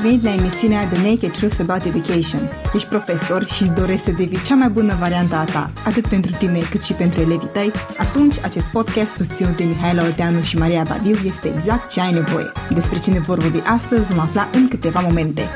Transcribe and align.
venit 0.00 0.24
la 0.24 0.32
emisiunea 0.32 0.86
The 0.86 1.10
Naked 1.10 1.32
Truth 1.32 1.56
About 1.60 1.84
Education. 1.84 2.40
Ești 2.74 2.88
profesor 2.88 3.46
și 3.46 3.62
îți 3.62 3.72
dorești 3.72 4.04
să 4.04 4.10
devii 4.10 4.42
cea 4.42 4.54
mai 4.54 4.68
bună 4.68 4.94
variantă 5.00 5.34
a 5.34 5.44
ta, 5.44 5.70
atât 5.86 6.06
pentru 6.06 6.32
tine 6.38 6.58
cât 6.70 6.82
și 6.82 6.92
pentru 6.92 7.20
elevii 7.20 7.50
tăi, 7.52 7.70
atunci 7.98 8.34
acest 8.44 8.66
podcast 8.66 9.14
susținut 9.14 9.56
de 9.56 9.64
Mihaela 9.64 10.02
Olteanu 10.02 10.40
și 10.40 10.56
Maria 10.56 10.84
Badiu 10.88 11.16
este 11.24 11.54
exact 11.56 11.90
ce 11.90 12.00
ai 12.00 12.12
nevoie. 12.12 12.52
Despre 12.74 12.98
ce 12.98 13.10
ne 13.10 13.18
vor 13.18 13.38
vorbi 13.38 13.62
astăzi 13.66 14.06
vom 14.06 14.18
afla 14.18 14.48
în 14.52 14.68
câteva 14.68 15.00
momente. 15.00 15.48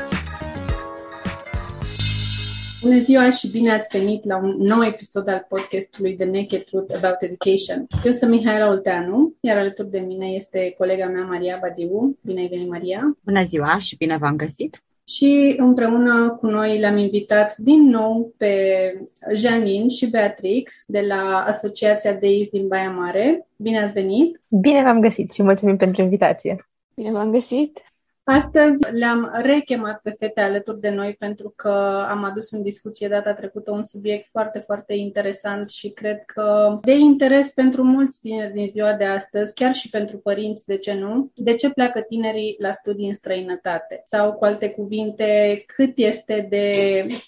Bună 2.85 2.99
ziua 2.99 3.29
și 3.29 3.51
bine 3.51 3.71
ați 3.71 3.97
venit 3.97 4.25
la 4.25 4.37
un 4.37 4.55
nou 4.57 4.83
episod 4.83 5.27
al 5.27 5.45
podcastului 5.49 6.15
The 6.15 6.25
Naked 6.25 6.63
Truth 6.63 6.95
About 6.95 7.17
Education. 7.19 7.87
Eu 8.03 8.11
sunt 8.11 8.31
Mihaela 8.31 8.69
Olteanu, 8.69 9.33
iar 9.39 9.57
alături 9.57 9.89
de 9.89 9.99
mine 9.99 10.25
este 10.25 10.73
colega 10.77 11.05
mea 11.05 11.23
Maria 11.23 11.57
Badiu. 11.61 12.17
Bine 12.21 12.39
ai 12.39 12.47
venit, 12.47 12.69
Maria! 12.69 13.17
Bună 13.23 13.43
ziua 13.43 13.77
și 13.77 13.95
bine 13.97 14.17
v-am 14.17 14.35
găsit! 14.35 14.83
Și 15.07 15.55
împreună 15.57 16.37
cu 16.39 16.45
noi 16.45 16.79
l-am 16.79 16.97
invitat 16.97 17.57
din 17.57 17.89
nou 17.89 18.33
pe 18.37 18.53
Janine 19.35 19.87
și 19.87 20.09
Beatrix 20.09 20.73
de 20.87 20.99
la 20.99 21.43
Asociația 21.47 22.13
DEIS 22.13 22.49
din 22.49 22.67
Baia 22.67 22.91
Mare. 22.91 23.47
Bine 23.55 23.83
ați 23.83 23.93
venit! 23.93 24.41
Bine 24.47 24.81
v-am 24.83 25.01
găsit 25.01 25.31
și 25.31 25.43
mulțumim 25.43 25.77
pentru 25.77 26.01
invitație! 26.01 26.67
Bine 26.95 27.11
v-am 27.11 27.31
găsit! 27.31 27.79
Astăzi 28.27 28.91
le-am 28.91 29.31
rechemat 29.41 29.99
pe 30.01 30.15
fete 30.19 30.41
alături 30.41 30.79
de 30.79 30.89
noi 30.89 31.15
pentru 31.19 31.53
că 31.55 32.05
am 32.09 32.23
adus 32.23 32.51
în 32.51 32.61
discuție 32.61 33.07
data 33.07 33.33
trecută 33.33 33.71
un 33.71 33.83
subiect 33.83 34.27
foarte, 34.31 34.59
foarte 34.59 34.93
interesant 34.93 35.69
și 35.69 35.89
cred 35.89 36.23
că 36.25 36.77
de 36.81 36.91
interes 36.91 37.47
pentru 37.47 37.83
mulți 37.83 38.19
tineri 38.19 38.53
din 38.53 38.67
ziua 38.67 38.93
de 38.93 39.05
astăzi, 39.05 39.53
chiar 39.53 39.75
și 39.75 39.89
pentru 39.89 40.17
părinți, 40.17 40.65
de 40.65 40.77
ce 40.77 40.93
nu, 40.93 41.31
de 41.35 41.55
ce 41.55 41.69
pleacă 41.69 42.01
tinerii 42.01 42.55
la 42.59 42.71
studii 42.71 43.07
în 43.07 43.13
străinătate? 43.13 44.01
Sau, 44.03 44.33
cu 44.33 44.45
alte 44.45 44.69
cuvinte, 44.69 45.63
cât 45.75 45.91
este 45.95 46.47
de 46.49 46.73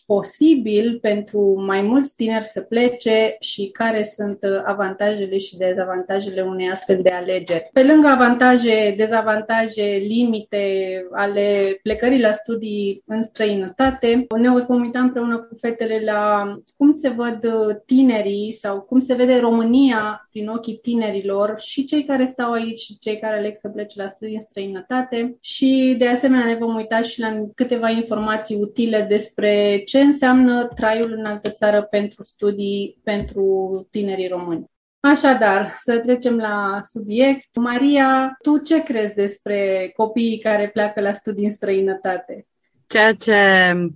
posibil 0.05 0.97
pentru 1.01 1.63
mai 1.65 1.81
mulți 1.81 2.15
tineri 2.15 2.45
să 2.45 2.61
plece 2.61 3.35
și 3.39 3.69
care 3.69 4.03
sunt 4.03 4.39
avantajele 4.65 5.37
și 5.37 5.57
dezavantajele 5.57 6.41
unei 6.41 6.69
astfel 6.69 7.01
de 7.01 7.09
alegeri. 7.09 7.69
Pe 7.73 7.83
lângă 7.83 8.07
avantaje, 8.07 8.93
dezavantaje, 8.97 9.83
limite, 10.07 10.85
ale 11.11 11.79
plecării 11.83 12.21
la 12.21 12.33
studii 12.33 13.03
în 13.05 13.23
străinătate. 13.23 14.25
Ne 14.37 14.49
vom 14.49 14.81
uita 14.81 14.99
împreună 14.99 15.37
cu 15.37 15.55
fetele 15.59 16.01
la 16.05 16.53
cum 16.77 16.93
se 16.93 17.09
văd 17.09 17.39
tinerii 17.85 18.53
sau 18.53 18.81
cum 18.81 18.99
se 18.99 19.13
vede 19.13 19.39
România 19.39 20.27
prin 20.31 20.47
ochii 20.47 20.77
tinerilor 20.77 21.59
și 21.59 21.85
cei 21.85 22.03
care 22.03 22.25
stau 22.25 22.51
aici 22.51 22.79
și 22.79 22.99
cei 22.99 23.19
care 23.19 23.37
aleg 23.37 23.55
să 23.55 23.69
plece 23.69 24.01
la 24.01 24.07
studii 24.07 24.35
în 24.35 24.41
străinătate 24.41 25.37
și 25.41 25.95
de 25.97 26.07
asemenea 26.07 26.45
ne 26.45 26.55
vom 26.55 26.75
uita 26.75 27.01
și 27.01 27.19
la 27.19 27.33
câteva 27.55 27.89
informații 27.89 28.55
utile 28.55 29.05
despre 29.09 29.81
ce 29.85 29.99
înseamnă 29.99 30.67
traiul 30.75 31.11
în 31.17 31.25
altă 31.25 31.49
țară 31.49 31.81
pentru 31.81 32.23
studii 32.23 32.99
pentru 33.03 33.87
tinerii 33.91 34.27
români. 34.27 34.69
Așadar, 35.07 35.75
să 35.79 35.97
trecem 35.97 36.37
la 36.37 36.79
subiect. 36.91 37.55
Maria, 37.55 38.37
tu 38.41 38.57
ce 38.57 38.83
crezi 38.83 39.13
despre 39.13 39.91
copiii 39.95 40.39
care 40.39 40.69
pleacă 40.73 41.01
la 41.01 41.13
studii 41.13 41.45
în 41.45 41.51
străinătate? 41.51 42.47
Ceea 42.87 43.13
ce 43.13 43.33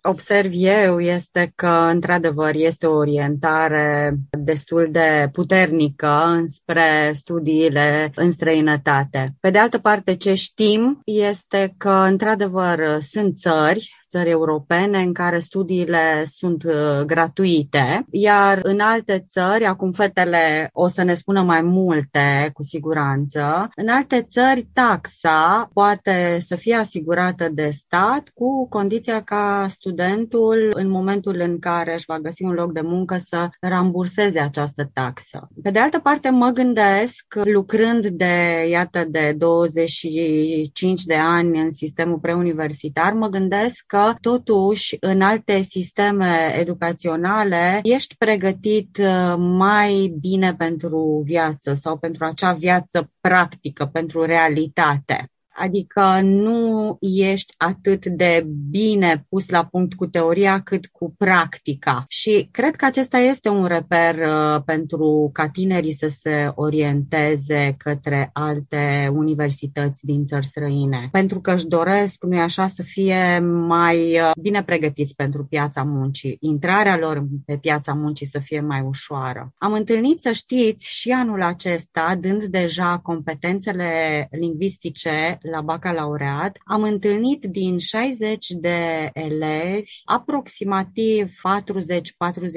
observ 0.02 0.52
eu 0.53 1.00
este 1.00 1.52
că, 1.56 1.90
într-adevăr, 1.92 2.52
este 2.53 2.88
o 2.88 2.95
orientare 2.95 4.14
destul 4.30 4.88
de 4.92 5.30
puternică 5.31 6.23
înspre 6.26 7.12
studiile 7.14 8.12
în 8.16 8.31
străinătate. 8.31 9.34
Pe 9.40 9.50
de 9.50 9.59
altă 9.59 9.78
parte, 9.78 10.16
ce 10.16 10.34
știm 10.34 11.02
este 11.06 11.73
că, 11.78 11.90
într-adevăr, 11.90 12.98
sunt 13.00 13.38
țări 13.38 14.01
țări 14.12 14.30
europene 14.30 14.98
în 14.98 15.14
care 15.14 15.40
studiile 15.40 16.23
sunt 16.26 16.64
uh, 16.64 17.02
gratuite, 17.06 18.06
iar 18.09 18.59
în 18.63 18.80
alte 18.80 19.25
țări, 19.30 19.66
acum 19.66 19.91
fetele 19.91 20.69
o 20.74 20.88
să 20.88 21.03
ne 21.03 21.13
spună 21.13 21.41
mai 21.41 21.62
multe 21.62 22.50
cu 22.53 22.63
siguranță, 22.63 23.69
în 23.75 23.88
alte 23.88 24.28
țări 24.30 24.68
taxa 24.74 25.69
poate 25.74 26.38
să 26.40 26.56
fie 26.56 26.75
asigurată 26.75 27.50
de 27.52 27.69
stat 27.69 28.31
cu 28.34 28.68
condiția 28.69 29.22
ca 29.24 29.66
studentul 29.69 30.69
în 30.74 30.90
momentul 30.90 31.40
în 31.40 31.59
care 31.59 31.94
își 31.94 32.06
va 32.07 32.19
găsi 32.19 32.44
un 32.44 32.53
loc 32.53 32.72
de 32.74 32.81
muncă 32.81 33.18
să 33.18 33.50
ramburseze 33.59 34.40
această 34.40 34.90
taxă. 34.94 35.47
Pe 35.63 35.72
de 35.72 35.80
altă 35.80 36.00
parte, 36.00 36.30
mă 36.30 36.50
gândesc, 36.50 37.25
lucrând 37.44 38.07
de, 38.07 38.66
iată, 38.69 39.06
de 39.09 39.36
25 39.38 41.03
de 41.03 41.16
ani 41.16 41.62
în 41.62 41.72
sistemul 41.72 42.18
preuniversitar, 42.18 43.13
mă 43.13 43.28
gândesc 43.28 43.84
că 43.88 44.00
totuși 44.22 44.97
în 45.00 45.22
alte 45.22 45.62
sisteme 45.62 46.56
educaționale 46.59 47.79
ești 47.84 48.16
pregătit 48.17 48.97
uh, 48.97 49.34
mai 49.38 50.13
bine 50.19 50.56
pentru 50.56 51.22
viață 51.25 51.73
sau 51.73 51.97
pentru 51.97 52.25
acea 52.25 52.53
viață 52.53 53.12
practică, 53.22 53.85
pentru 53.85 54.23
realitate. 54.23 55.31
Adică 55.53 56.19
nu 56.23 56.97
ești 57.00 57.53
atât 57.57 58.06
de 58.06 58.45
bine 58.69 59.25
pus 59.29 59.50
la 59.50 59.66
punct 59.66 59.94
cu 59.94 60.06
teoria 60.06 60.62
cât 60.62 60.85
cu 60.85 61.13
practica. 61.17 62.06
Și 62.07 62.47
cred 62.51 62.75
că 62.75 62.85
acesta 62.85 63.17
este 63.17 63.50
un 63.50 63.66
reper 63.66 64.16
uh, 64.16 64.62
pentru 64.66 65.29
ca 65.34 65.50
tinerii 65.50 65.94
să 65.94 66.07
se 66.07 66.51
orienteze 66.56 67.75
către 67.78 68.29
alte 68.34 69.12
universități 69.13 70.06
din 70.06 70.25
țări 70.25 70.45
străine. 70.45 71.09
Pentru 71.12 71.41
că 71.41 71.53
își 71.53 71.68
doresc, 71.68 72.23
nu 72.23 72.39
așa, 72.39 72.68
să 72.68 72.83
fie 72.83 73.39
mai 73.68 74.19
uh, 74.19 74.31
bine 74.41 74.63
pregătiți 74.63 75.16
pentru 75.16 75.45
piața 75.45 75.83
muncii. 75.83 76.38
Intrarea 76.39 76.97
lor 76.97 77.25
pe 77.45 77.57
piața 77.57 77.94
muncii 77.94 78.25
să 78.25 78.39
fie 78.39 78.59
mai 78.59 78.81
ușoară. 78.81 79.53
Am 79.57 79.73
întâlnit, 79.73 80.22
să 80.22 80.31
știți, 80.31 80.89
și 80.89 81.12
anul 81.12 81.44
acesta, 81.44 82.18
dând 82.19 82.44
deja 82.44 83.00
competențele 83.03 84.28
lingvistice 84.31 85.38
la 85.41 85.62
bacalaureat, 85.62 86.57
am 86.63 86.84
întâlnit 86.84 87.46
din 87.46 87.78
60 87.78 88.47
de 88.50 89.09
elevi, 89.13 90.02
aproximativ 90.03 91.31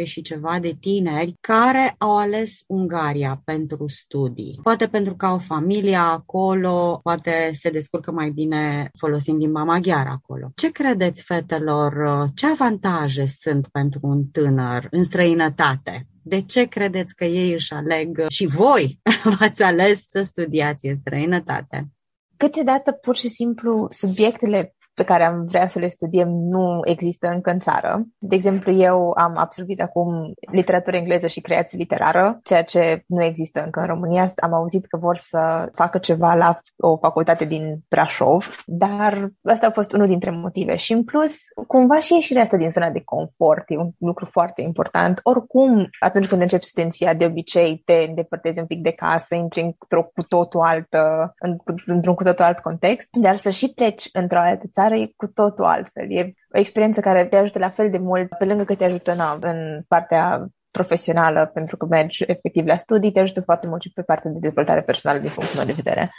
40-40 0.02 0.04
și 0.04 0.22
ceva 0.22 0.58
de 0.60 0.76
tineri 0.80 1.34
care 1.40 1.94
au 1.98 2.16
ales 2.16 2.60
Ungaria 2.66 3.42
pentru 3.44 3.88
studii. 3.88 4.58
Poate 4.62 4.86
pentru 4.86 5.14
că 5.16 5.26
au 5.26 5.38
familia 5.38 6.02
acolo, 6.02 7.00
poate 7.02 7.50
se 7.52 7.70
descurcă 7.70 8.10
mai 8.10 8.30
bine 8.30 8.90
folosind 8.98 9.38
limba 9.40 9.64
maghiară 9.64 10.08
acolo. 10.08 10.52
Ce 10.54 10.70
credeți, 10.70 11.22
fetelor, 11.22 12.24
ce 12.34 12.46
avantaje 12.46 13.24
sunt 13.26 13.68
pentru 13.68 13.98
un 14.02 14.24
tânăr 14.24 14.86
în 14.90 15.02
străinătate? 15.02 16.06
De 16.22 16.40
ce 16.40 16.64
credeți 16.64 17.14
că 17.14 17.24
ei 17.24 17.52
își 17.52 17.72
aleg 17.72 18.24
și 18.28 18.46
voi 18.46 19.00
v-ați 19.38 19.62
ales 19.62 20.04
să 20.08 20.20
studiați 20.20 20.86
în 20.86 20.96
străinătate? 20.96 21.88
Câteodată, 22.36 22.92
pur 22.92 23.16
și 23.16 23.28
simplu, 23.28 23.86
subiectele 23.90 24.74
pe 24.94 25.04
care 25.04 25.22
am 25.22 25.44
vrea 25.44 25.66
să 25.66 25.78
le 25.78 25.88
studiem 25.88 26.28
nu 26.28 26.80
există 26.84 27.28
încă 27.28 27.50
în 27.50 27.58
țară. 27.58 28.04
De 28.18 28.34
exemplu, 28.34 28.72
eu 28.72 29.12
am 29.16 29.32
absolvit 29.36 29.80
acum 29.80 30.32
literatură 30.50 30.96
engleză 30.96 31.26
și 31.26 31.40
creație 31.40 31.78
literară, 31.78 32.40
ceea 32.42 32.62
ce 32.62 33.02
nu 33.06 33.22
există 33.22 33.62
încă 33.64 33.80
în 33.80 33.86
România. 33.86 34.32
Am 34.36 34.52
auzit 34.52 34.86
că 34.86 34.96
vor 34.96 35.16
să 35.16 35.70
facă 35.74 35.98
ceva 35.98 36.34
la 36.34 36.60
o 36.76 36.96
facultate 36.96 37.44
din 37.44 37.78
Brașov, 37.88 38.54
dar 38.66 39.32
asta 39.42 39.66
a 39.66 39.70
fost 39.70 39.92
unul 39.92 40.06
dintre 40.06 40.30
motive. 40.30 40.76
Și 40.76 40.92
în 40.92 41.04
plus, 41.04 41.36
cumva 41.66 42.00
și 42.00 42.14
ieșirea 42.14 42.42
asta 42.42 42.56
din 42.56 42.70
zona 42.70 42.90
de 42.90 43.02
confort 43.04 43.64
e 43.66 43.76
un 43.76 43.90
lucru 43.98 44.28
foarte 44.32 44.62
important. 44.62 45.20
Oricum, 45.22 45.88
atunci 46.00 46.26
când 46.26 46.40
începi 46.40 46.64
studenția, 46.64 47.14
de 47.14 47.24
obicei 47.24 47.82
te 47.84 48.04
îndepărtezi 48.08 48.60
un 48.60 48.66
pic 48.66 48.82
de 48.82 48.90
casă, 48.90 49.34
intri 49.34 49.60
într-o 49.60 50.02
cu 50.02 50.22
totul 50.22 50.60
altă, 50.60 51.34
într-un 51.86 52.14
cu 52.14 52.22
totul 52.22 52.44
alt 52.44 52.58
context, 52.58 53.08
dar 53.12 53.36
să 53.36 53.50
și 53.50 53.72
pleci 53.74 54.08
într-o 54.12 54.38
altă 54.38 54.66
țară 54.70 54.83
țară 54.84 55.00
e 55.00 55.12
cu 55.16 55.26
totul 55.26 55.64
altfel. 55.64 56.06
E 56.08 56.32
o 56.54 56.58
experiență 56.58 57.00
care 57.00 57.26
te 57.26 57.36
ajută 57.36 57.58
la 57.58 57.68
fel 57.68 57.90
de 57.90 57.98
mult, 57.98 58.28
pe 58.38 58.44
lângă 58.44 58.64
că 58.64 58.74
te 58.74 58.84
ajută 58.84 59.14
na, 59.14 59.38
în 59.40 59.82
partea 59.88 60.46
profesională, 60.70 61.50
pentru 61.54 61.76
că 61.76 61.86
mergi 61.86 62.24
efectiv 62.26 62.66
la 62.66 62.76
studii, 62.76 63.12
te 63.12 63.20
ajută 63.20 63.40
foarte 63.40 63.66
mult 63.66 63.82
și 63.82 63.92
pe 63.94 64.02
partea 64.02 64.30
de 64.30 64.38
dezvoltare 64.38 64.82
personală 64.82 65.20
din 65.20 65.30
punctul 65.34 65.56
meu 65.56 65.66
de 65.66 65.72
vedere. 65.72 66.10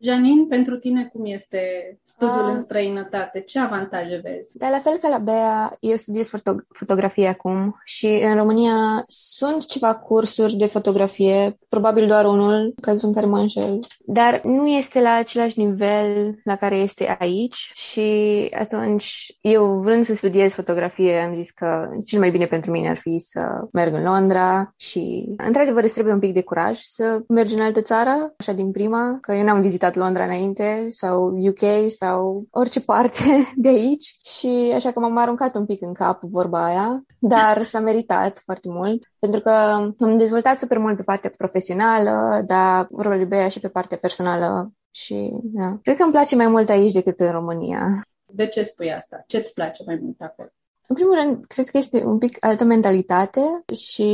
Janine, 0.00 0.46
pentru 0.48 0.76
tine 0.76 1.10
cum 1.12 1.24
este 1.24 1.60
studiul 2.02 2.46
uh, 2.46 2.52
în 2.52 2.58
străinătate? 2.58 3.40
Ce 3.40 3.58
avantaje 3.58 4.20
vezi? 4.24 4.58
De 4.58 4.66
la 4.70 4.78
fel 4.78 4.96
ca 4.96 5.08
la 5.08 5.18
Bea, 5.18 5.76
eu 5.80 5.96
studiez 5.96 6.28
foto- 6.28 6.66
fotografie 6.68 7.28
acum 7.28 7.80
și 7.84 8.06
în 8.06 8.36
România 8.36 9.04
sunt 9.06 9.66
ceva 9.66 9.94
cursuri 9.94 10.56
de 10.56 10.66
fotografie, 10.66 11.58
probabil 11.68 12.06
doar 12.06 12.24
unul, 12.24 12.74
cazul 12.80 13.08
în 13.08 13.14
care 13.14 13.26
mă 13.26 13.38
înșel, 13.38 13.80
dar 13.98 14.40
nu 14.44 14.66
este 14.68 15.00
la 15.00 15.12
același 15.12 15.58
nivel 15.58 16.38
la 16.44 16.56
care 16.56 16.76
este 16.76 17.16
aici 17.18 17.70
și 17.74 18.48
atunci 18.58 19.36
eu 19.40 19.80
vrând 19.80 20.04
să 20.04 20.14
studiez 20.14 20.54
fotografie 20.54 21.18
am 21.18 21.34
zis 21.34 21.50
că 21.50 21.88
cel 22.04 22.18
mai 22.18 22.30
bine 22.30 22.46
pentru 22.46 22.70
mine 22.70 22.88
ar 22.88 22.96
fi 22.96 23.18
să 23.18 23.40
merg 23.72 23.94
în 23.94 24.02
Londra 24.02 24.72
și 24.76 25.34
într-adevăr 25.46 25.82
îți 25.82 25.92
trebuie 25.92 26.14
un 26.14 26.20
pic 26.20 26.32
de 26.34 26.42
curaj 26.42 26.78
să 26.78 27.22
mergi 27.28 27.54
în 27.54 27.60
altă 27.60 27.80
țară, 27.82 28.34
așa 28.38 28.52
din 28.52 28.70
prima, 28.70 29.18
că 29.20 29.32
eu 29.32 29.42
n-am 29.44 29.60
vizitat 29.60 29.87
visat 29.88 30.04
Londra 30.04 30.24
înainte 30.24 30.86
sau 30.88 31.38
UK 31.38 31.90
sau 31.90 32.46
orice 32.50 32.80
parte 32.80 33.22
de 33.56 33.68
aici 33.68 34.18
și 34.38 34.72
așa 34.74 34.92
că 34.92 35.00
m-am 35.00 35.16
aruncat 35.16 35.54
un 35.54 35.66
pic 35.66 35.82
în 35.82 35.92
cap 35.92 36.20
vorba 36.22 36.64
aia, 36.64 37.02
dar 37.18 37.62
s-a 37.62 37.80
meritat 37.80 38.38
foarte 38.44 38.68
mult 38.68 39.06
pentru 39.18 39.40
că 39.40 39.50
am 39.50 40.18
dezvoltat 40.18 40.58
super 40.58 40.78
mult 40.78 40.96
pe 40.96 41.02
partea 41.02 41.34
profesională, 41.36 42.42
dar 42.46 42.86
vorba 42.90 43.14
lui 43.14 43.26
Bea 43.26 43.48
și 43.48 43.60
pe 43.60 43.68
partea 43.68 43.98
personală 43.98 44.72
și 44.90 45.30
da. 45.42 45.78
cred 45.82 45.96
că 45.96 46.02
îmi 46.02 46.12
place 46.12 46.36
mai 46.36 46.48
mult 46.48 46.68
aici 46.68 46.92
decât 46.92 47.20
în 47.20 47.30
România. 47.30 47.88
De 48.32 48.46
ce 48.46 48.64
spui 48.64 48.92
asta? 48.92 49.24
Ce 49.26 49.36
îți 49.36 49.54
place 49.54 49.82
mai 49.86 49.98
mult 50.02 50.20
acolo? 50.20 50.48
În 50.90 50.94
primul 50.94 51.14
rând, 51.14 51.44
cred 51.46 51.68
că 51.68 51.78
este 51.78 52.04
un 52.04 52.18
pic 52.18 52.36
altă 52.40 52.64
mentalitate 52.64 53.40
și 53.74 54.08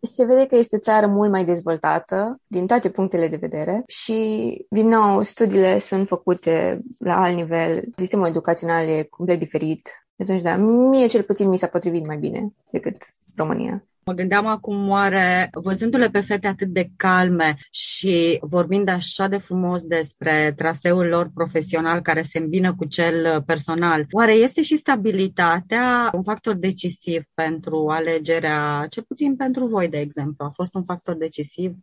se 0.00 0.24
vede 0.24 0.46
că 0.46 0.56
este 0.56 0.76
o 0.76 0.78
țară 0.78 1.06
mult 1.06 1.30
mai 1.30 1.44
dezvoltată 1.44 2.40
din 2.46 2.66
toate 2.66 2.90
punctele 2.90 3.28
de 3.28 3.36
vedere 3.36 3.82
și, 3.86 4.66
din 4.70 4.86
nou, 4.86 5.22
studiile 5.22 5.78
sunt 5.78 6.06
făcute 6.06 6.80
la 6.98 7.22
alt 7.22 7.34
nivel, 7.36 7.84
sistemul 7.96 8.26
educațional 8.26 8.88
e 8.88 9.06
complet 9.10 9.38
diferit. 9.38 9.88
Atunci, 10.18 10.42
da, 10.42 10.56
mie 10.56 11.06
cel 11.06 11.22
puțin 11.22 11.48
mi 11.48 11.58
s-a 11.58 11.66
potrivit 11.66 12.06
mai 12.06 12.16
bine 12.16 12.52
decât 12.70 12.96
România. 13.36 13.84
Mă 14.04 14.12
gândeam 14.12 14.46
acum 14.46 14.88
oare, 14.88 15.50
văzându-le 15.52 16.08
pe 16.10 16.20
fete 16.20 16.46
atât 16.46 16.68
de 16.68 16.90
calme 16.96 17.56
și 17.70 18.38
vorbind 18.40 18.88
așa 18.88 19.28
de 19.28 19.36
frumos 19.38 19.82
despre 19.82 20.52
traseul 20.56 21.06
lor 21.06 21.30
profesional 21.34 22.00
care 22.00 22.22
se 22.22 22.38
îmbină 22.38 22.74
cu 22.74 22.84
cel 22.84 23.42
personal, 23.42 24.06
oare 24.10 24.32
este 24.32 24.62
și 24.62 24.76
stabilitatea 24.76 26.10
un 26.12 26.22
factor 26.22 26.54
decisiv 26.54 27.22
pentru 27.34 27.88
alegerea, 27.88 28.86
ce 28.90 29.02
puțin 29.02 29.36
pentru 29.36 29.66
voi, 29.66 29.88
de 29.88 29.98
exemplu? 29.98 30.44
A 30.44 30.50
fost 30.54 30.74
un 30.74 30.84
factor 30.84 31.16
decisiv? 31.16 31.74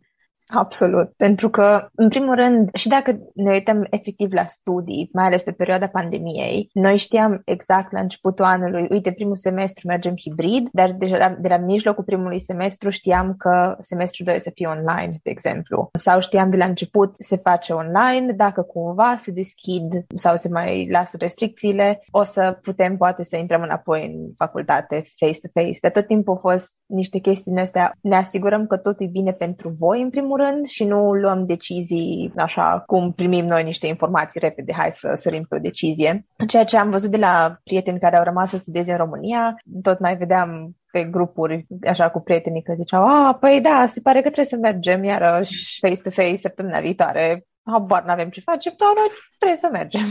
Absolut, 0.52 1.12
pentru 1.16 1.50
că, 1.50 1.88
în 1.94 2.08
primul 2.08 2.34
rând, 2.34 2.68
și 2.74 2.88
dacă 2.88 3.18
ne 3.34 3.50
uităm 3.50 3.86
efectiv 3.90 4.32
la 4.32 4.44
studii, 4.44 5.10
mai 5.12 5.24
ales 5.24 5.42
pe 5.42 5.50
perioada 5.50 5.86
pandemiei, 5.86 6.70
noi 6.72 6.96
știam 6.96 7.42
exact 7.44 7.92
la 7.92 8.00
începutul 8.00 8.44
anului, 8.44 8.86
uite, 8.90 9.12
primul 9.12 9.34
semestru 9.34 9.86
mergem 9.86 10.14
hibrid, 10.16 10.68
dar 10.72 10.92
deja 10.92 11.36
de 11.40 11.48
la 11.48 11.56
mijlocul 11.56 12.04
primului 12.04 12.40
semestru 12.40 12.90
știam 12.90 13.34
că 13.38 13.76
semestrul 13.78 14.26
2 14.26 14.40
să 14.40 14.50
fie 14.54 14.66
online, 14.66 15.20
de 15.22 15.30
exemplu. 15.30 15.88
Sau 15.98 16.20
știam 16.20 16.50
de 16.50 16.56
la 16.56 16.64
început 16.64 17.14
se 17.18 17.36
face 17.36 17.72
online, 17.72 18.32
dacă 18.32 18.62
cumva 18.62 19.16
se 19.18 19.30
deschid 19.30 20.04
sau 20.14 20.36
se 20.36 20.48
mai 20.48 20.88
lasă 20.90 21.16
restricțiile, 21.20 22.02
o 22.10 22.22
să 22.22 22.58
putem 22.62 22.96
poate 22.96 23.24
să 23.24 23.36
intrăm 23.36 23.62
înapoi 23.62 24.06
în 24.06 24.32
facultate 24.36 25.02
face-to-face. 25.16 25.78
Dar 25.82 25.90
tot 25.90 26.06
timpul 26.06 26.32
au 26.32 26.50
fost 26.50 26.74
niște 26.86 27.18
chestii 27.18 27.56
astea. 27.56 27.92
Ne 28.00 28.16
asigurăm 28.16 28.66
că 28.66 28.76
totul 28.76 29.06
e 29.06 29.10
bine 29.12 29.32
pentru 29.32 29.74
voi, 29.78 30.02
în 30.02 30.10
primul 30.10 30.38
rând 30.40 30.66
și 30.66 30.84
nu 30.84 31.12
luăm 31.14 31.46
decizii 31.46 32.32
așa 32.36 32.82
cum 32.86 33.12
primim 33.12 33.46
noi 33.46 33.62
niște 33.62 33.86
informații 33.86 34.40
repede, 34.40 34.72
hai 34.72 34.92
să 34.92 35.12
sărim 35.14 35.46
pe 35.48 35.54
o 35.54 35.58
decizie. 35.58 36.26
Ceea 36.46 36.64
ce 36.64 36.76
am 36.76 36.90
văzut 36.90 37.10
de 37.10 37.16
la 37.16 37.58
prieteni 37.64 37.98
care 37.98 38.16
au 38.16 38.24
rămas 38.24 38.50
să 38.50 38.56
studieze 38.56 38.90
în 38.90 38.96
România, 38.96 39.54
tot 39.82 39.98
mai 39.98 40.16
vedeam 40.16 40.76
pe 40.92 41.04
grupuri, 41.04 41.66
așa 41.86 42.10
cu 42.10 42.20
prietenii, 42.20 42.62
că 42.62 42.72
ziceau, 42.74 43.06
a, 43.06 43.34
păi 43.34 43.60
da, 43.60 43.86
se 43.86 44.00
pare 44.00 44.18
că 44.18 44.24
trebuie 44.24 44.44
să 44.44 44.56
mergem 44.56 45.04
iarăși 45.04 45.78
face-to-face 45.80 46.36
săptămâna 46.36 46.80
viitoare. 46.80 47.46
Habar 47.64 48.04
n-avem 48.04 48.28
ce 48.28 48.40
facem, 48.40 48.74
dar 48.76 48.88
noi 48.94 49.10
trebuie 49.38 49.58
să 49.58 49.68
mergem. 49.72 50.06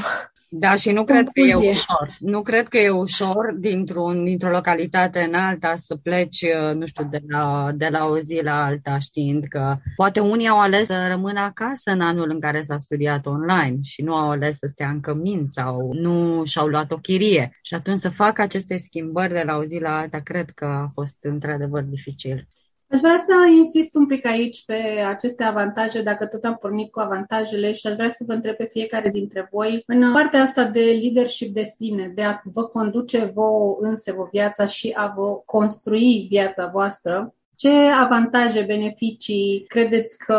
Da, 0.52 0.76
și 0.76 0.92
nu 0.92 1.04
cred 1.04 1.28
că 1.34 1.40
e 1.40 1.56
ușor. 1.56 2.18
Nu 2.20 2.42
cred 2.42 2.68
că 2.68 2.78
e 2.78 2.90
ușor 2.90 3.56
dintr-un, 3.58 4.24
dintr-o 4.24 4.50
localitate 4.50 5.20
în 5.20 5.34
alta 5.34 5.76
să 5.76 5.96
pleci, 5.96 6.42
uh, 6.42 6.76
nu 6.76 6.86
știu, 6.86 7.08
de 7.12 7.22
la, 7.28 7.72
de 7.76 7.88
la 7.88 8.08
o 8.08 8.20
zi 8.20 8.40
la 8.44 8.66
alta, 8.66 9.00
știind 9.00 9.46
că 9.50 9.78
poate 9.96 10.20
unii 10.20 10.48
au 10.48 10.60
ales 10.60 10.86
să 10.86 11.08
rămână 11.08 11.40
acasă 11.40 11.92
în 11.92 12.02
anul 12.02 12.30
în 12.30 12.40
care 12.40 12.62
s-a 12.62 12.78
studiat 12.78 13.26
online 13.26 13.78
și 13.82 14.02
nu 14.02 14.16
au 14.16 14.30
ales 14.30 14.58
să 14.58 14.68
stea 14.68 14.90
în 14.90 15.00
cămin 15.00 15.46
sau 15.46 15.94
nu 15.94 16.46
și-au 16.46 16.68
luat 16.68 16.92
o 16.92 16.98
chirie. 16.98 17.60
Și 17.62 17.74
atunci 17.74 18.00
să 18.00 18.10
facă 18.10 18.42
aceste 18.42 18.78
schimbări 18.78 19.34
de 19.34 19.44
la 19.46 19.58
o 19.58 19.64
zi 19.64 19.80
la 19.80 19.98
alta, 19.98 20.20
cred 20.20 20.50
că 20.50 20.66
a 20.66 20.90
fost 20.94 21.18
într-adevăr 21.20 21.82
dificil. 21.82 22.48
Aș 22.92 23.00
vrea 23.00 23.18
să 23.18 23.34
insist 23.58 23.96
un 23.96 24.06
pic 24.06 24.26
aici 24.26 24.66
pe 24.66 25.04
aceste 25.08 25.44
avantaje, 25.44 26.02
dacă 26.02 26.26
tot 26.26 26.44
am 26.44 26.58
pornit 26.62 26.92
cu 26.92 27.00
avantajele 27.00 27.72
și 27.74 27.88
aș 27.88 27.94
vrea 27.94 28.12
să 28.12 28.24
vă 28.28 28.34
întreb 28.34 28.56
pe 28.56 28.70
fiecare 28.72 29.10
dintre 29.10 29.48
voi 29.52 29.84
în 29.86 30.12
partea 30.12 30.42
asta 30.42 30.64
de 30.64 30.80
leadership 30.80 31.54
de 31.54 31.64
sine, 31.64 32.12
de 32.16 32.22
a 32.24 32.42
vă 32.44 32.64
conduce 32.64 33.32
vouă 33.34 33.78
vă 34.16 34.28
viața 34.32 34.66
și 34.66 34.94
a 34.96 35.14
vă 35.16 35.42
construi 35.46 36.26
viața 36.30 36.70
voastră, 36.74 37.34
ce 37.56 37.70
avantaje, 37.78 38.62
beneficii 38.62 39.66
credeți 39.68 40.18
că 40.18 40.36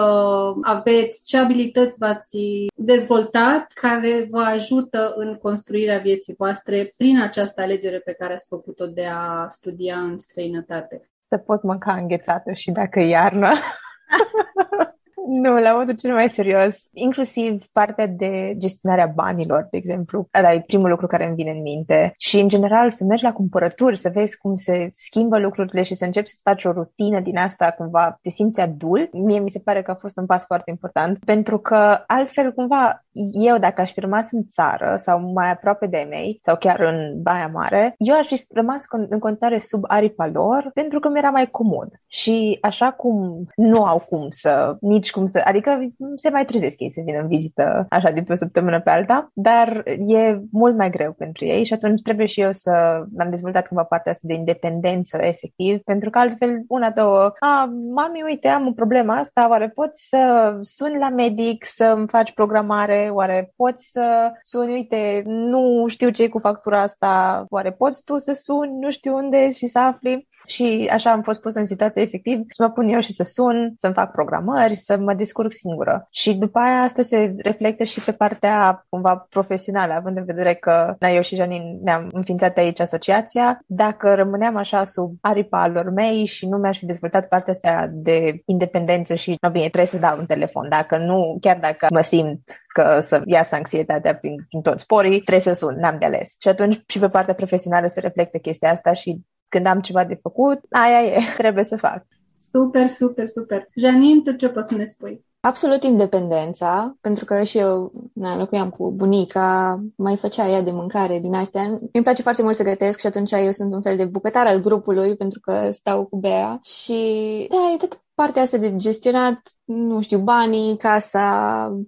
aveți? 0.63 1.25
Ce 1.25 1.39
abilități 1.39 1.99
v-ați 1.99 2.39
dezvoltat 2.75 3.73
care 3.73 4.29
vă 4.31 4.41
ajută 4.41 5.13
în 5.17 5.35
construirea 5.35 5.99
vieții 5.99 6.35
voastre 6.39 6.95
prin 6.97 7.21
această 7.21 7.61
alegere 7.61 7.99
pe 7.99 8.13
care 8.13 8.35
ați 8.35 8.47
făcut-o 8.49 8.87
de 8.87 9.05
a 9.05 9.47
studia 9.49 9.99
în 9.99 10.19
străinătate? 10.19 11.10
Să 11.31 11.39
pot 11.39 11.63
mânca 11.63 11.93
înghețată 11.93 12.53
și 12.53 12.71
dacă 12.71 13.01
e 13.01 13.09
iarnă. 13.09 13.53
Nu, 15.29 15.59
la 15.59 15.73
modul 15.73 15.95
cel 15.95 16.13
mai 16.13 16.29
serios, 16.29 16.89
inclusiv 16.93 17.65
partea 17.73 18.07
de 18.07 18.55
gestionarea 18.57 19.13
banilor, 19.15 19.67
de 19.71 19.77
exemplu. 19.77 20.29
Ăla 20.39 20.53
e 20.53 20.63
primul 20.67 20.89
lucru 20.89 21.07
care 21.07 21.27
îmi 21.27 21.35
vine 21.35 21.51
în 21.51 21.63
minte. 21.63 22.15
Și, 22.17 22.41
în 22.41 22.49
general, 22.49 22.91
să 22.91 23.05
mergi 23.05 23.25
la 23.25 23.33
cumpărături, 23.33 23.97
să 23.97 24.11
vezi 24.15 24.39
cum 24.39 24.55
se 24.55 24.89
schimbă 24.93 25.39
lucrurile 25.39 25.83
și 25.83 25.95
să 25.95 26.05
începi 26.05 26.29
să-ți 26.29 26.43
faci 26.43 26.65
o 26.65 26.73
rutină 26.73 27.21
din 27.21 27.37
asta, 27.37 27.75
cumva 27.77 28.19
te 28.23 28.31
simți 28.31 28.61
adult. 28.61 29.13
Mie 29.13 29.39
mi 29.39 29.51
se 29.51 29.59
pare 29.59 29.83
că 29.83 29.91
a 29.91 29.99
fost 30.01 30.17
un 30.17 30.27
pas 30.27 30.45
foarte 30.47 30.71
important, 30.71 31.19
pentru 31.25 31.59
că 31.59 32.05
altfel, 32.07 32.53
cumva, 32.53 33.05
eu, 33.33 33.59
dacă 33.59 33.81
aș 33.81 33.93
fi 33.93 34.01
rămas 34.01 34.29
în 34.31 34.47
țară 34.47 34.95
sau 34.97 35.33
mai 35.33 35.51
aproape 35.51 35.87
de 35.87 36.07
mei, 36.09 36.39
sau 36.43 36.57
chiar 36.57 36.81
în 36.81 37.23
Baia 37.23 37.51
Mare, 37.53 37.95
eu 37.99 38.19
aș 38.19 38.27
fi 38.27 38.45
rămas 38.49 38.85
în 39.09 39.19
continuare 39.19 39.59
sub 39.59 39.85
aripa 39.87 40.27
lor, 40.27 40.71
pentru 40.75 41.01
că 41.01 41.09
mi-era 41.09 41.31
mai 41.31 41.51
comod. 41.51 41.89
Și 42.07 42.59
așa 42.61 42.91
cum 42.91 43.47
nu 43.57 43.85
au 43.85 43.99
cum 44.09 44.27
să 44.31 44.77
nici 44.81 45.10
cum 45.11 45.27
să... 45.27 45.43
Adică 45.45 45.79
se 46.15 46.31
mai 46.31 46.45
trezesc 46.45 46.81
ei 46.81 46.91
să 46.91 47.01
vină 47.05 47.19
în 47.21 47.29
vizită 47.29 47.87
așa 47.89 48.11
de 48.11 48.23
pe 48.23 48.33
o 48.33 48.35
săptămână 48.35 48.81
pe 48.81 48.91
alta, 48.91 49.31
dar 49.35 49.83
e 50.07 50.41
mult 50.51 50.77
mai 50.77 50.91
greu 50.91 51.13
pentru 51.13 51.45
ei 51.45 51.65
și 51.65 51.73
atunci 51.73 52.03
trebuie 52.03 52.27
și 52.27 52.41
eu 52.41 52.53
să 52.53 52.71
am 53.19 53.31
dezvoltat 53.31 53.67
cumva 53.69 53.85
partea 53.85 54.13
asta 54.13 54.27
de 54.27 54.35
independență 54.35 55.19
efectiv, 55.21 55.81
pentru 55.81 56.11
că 56.11 56.19
altfel 56.19 56.65
una, 56.69 56.91
două, 56.91 57.33
a, 57.41 57.73
mami, 57.95 58.23
uite, 58.27 58.49
am 58.49 58.67
o 58.67 58.73
problemă 58.73 59.13
asta, 59.13 59.49
oare 59.49 59.69
poți 59.69 60.09
să 60.09 60.57
suni 60.61 60.99
la 60.99 61.09
medic 61.09 61.65
să-mi 61.65 62.09
faci 62.09 62.33
programare, 62.33 63.11
oare 63.13 63.53
poți 63.57 63.91
să 63.91 64.33
suni, 64.43 64.73
uite, 64.73 65.23
nu 65.27 65.85
știu 65.89 66.11
ce 66.11 66.29
cu 66.29 66.39
factura 66.39 66.81
asta, 66.81 67.45
oare 67.49 67.73
poți 67.73 68.05
tu 68.05 68.19
să 68.19 68.33
suni, 68.33 68.79
nu 68.79 68.91
știu 68.91 69.15
unde 69.15 69.51
și 69.51 69.67
să 69.67 69.79
afli 69.79 70.29
și 70.47 70.91
așa 70.93 71.11
am 71.11 71.23
fost 71.23 71.41
pus 71.41 71.55
în 71.55 71.67
situație 71.67 72.03
efectiv 72.03 72.41
să 72.49 72.63
mă 72.63 72.71
pun 72.71 72.89
eu 72.89 73.01
și 73.01 73.13
să 73.13 73.23
sun, 73.23 73.75
să-mi 73.77 73.95
fac 73.95 74.13
programări, 74.13 74.75
să 74.75 74.99
mă 74.99 75.15
descurc 75.15 75.53
singură. 75.53 76.07
Și 76.11 76.35
după 76.35 76.59
aia 76.59 76.81
asta 76.81 77.03
se 77.03 77.35
reflectă 77.39 77.85
și 77.85 78.01
pe 78.01 78.13
partea 78.13 78.87
cumva 78.89 79.27
profesională, 79.29 79.93
având 79.93 80.17
în 80.17 80.25
vedere 80.25 80.55
că 80.55 80.95
na, 80.99 81.09
eu 81.09 81.23
și 81.23 81.37
Janin 81.37 81.79
ne-am 81.83 82.09
înființat 82.13 82.57
aici 82.57 82.81
asociația. 82.81 83.61
Dacă 83.67 84.15
rămâneam 84.15 84.57
așa 84.57 84.85
sub 84.85 85.15
aripa 85.21 85.67
lor 85.67 85.91
mei 85.91 86.25
și 86.25 86.47
nu 86.47 86.57
mi-aș 86.57 86.79
fi 86.79 86.87
dezvoltat 86.87 87.29
partea 87.29 87.53
asta 87.53 87.89
de 87.93 88.43
independență 88.45 89.15
și, 89.15 89.37
no, 89.41 89.51
bine, 89.51 89.65
trebuie 89.65 89.87
să 89.87 89.99
dau 89.99 90.19
un 90.19 90.27
telefon. 90.27 90.69
Dacă 90.69 90.97
nu, 90.97 91.37
chiar 91.41 91.59
dacă 91.59 91.87
mă 91.91 92.03
simt 92.03 92.41
că 92.75 93.01
să 93.01 93.23
iasă 93.25 93.55
anxietatea 93.55 94.15
prin, 94.17 94.45
prin 94.49 94.61
toți 94.61 94.83
sporii, 94.83 95.21
trebuie 95.21 95.41
să 95.41 95.53
sun, 95.53 95.77
n-am 95.79 95.97
de 95.99 96.05
ales. 96.05 96.37
Și 96.39 96.49
atunci 96.49 96.83
și 96.87 96.99
pe 96.99 97.09
partea 97.09 97.35
profesională 97.35 97.87
se 97.87 98.01
reflectă 98.01 98.39
chestia 98.39 98.71
asta 98.71 98.93
și 98.93 99.21
când 99.51 99.67
am 99.67 99.81
ceva 99.81 100.05
de 100.05 100.19
făcut, 100.23 100.61
aia 100.71 101.03
e, 101.03 101.19
trebuie 101.43 101.65
să 101.65 101.77
fac. 101.77 102.07
Super, 102.35 102.89
super, 102.89 103.29
super. 103.29 103.69
Janin, 103.75 104.23
tu 104.23 104.33
ce 104.33 104.49
poți 104.49 104.69
să 104.69 104.77
ne 104.77 104.85
spui? 104.85 105.25
Absolut 105.41 105.83
independența, 105.83 106.97
pentru 107.01 107.25
că 107.25 107.43
și 107.43 107.59
eu 107.59 107.93
na, 108.15 108.37
locuiam 108.37 108.71
cu 108.71 108.93
bunica, 108.93 109.81
mai 109.97 110.17
făcea 110.17 110.49
ea 110.49 110.63
de 110.63 110.71
mâncare 110.71 111.19
din 111.19 111.35
astea. 111.35 111.63
Îmi 111.93 112.03
place 112.03 112.23
foarte 112.23 112.43
mult 112.43 112.57
să 112.57 112.63
gătesc 112.63 112.99
și 112.99 113.07
atunci 113.07 113.33
eu 113.33 113.53
sunt 113.53 113.73
un 113.73 113.83
fel 113.83 113.97
de 113.97 114.05
bucătar 114.05 114.47
al 114.47 114.61
grupului 114.61 115.17
pentru 115.17 115.41
că 115.41 115.71
stau 115.71 116.05
cu 116.05 116.17
Bea 116.17 116.59
și 116.63 117.47
da, 117.51 117.73
e 117.75 117.77
tot 117.77 118.03
partea 118.21 118.43
asta 118.43 118.57
de 118.57 118.77
gestionat, 118.77 119.41
nu 119.65 120.01
știu, 120.01 120.19
banii, 120.19 120.77
casa 120.77 121.29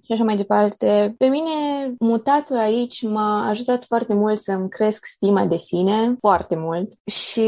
și 0.02 0.12
așa 0.12 0.24
mai 0.24 0.36
departe. 0.36 1.14
Pe 1.18 1.26
mine, 1.26 1.50
mutatul 1.98 2.56
aici 2.56 3.02
m-a 3.02 3.48
ajutat 3.48 3.84
foarte 3.84 4.14
mult 4.14 4.38
să-mi 4.38 4.68
cresc 4.68 5.04
stima 5.04 5.46
de 5.46 5.56
sine, 5.56 6.16
foarte 6.18 6.56
mult. 6.58 6.92
Și 7.04 7.40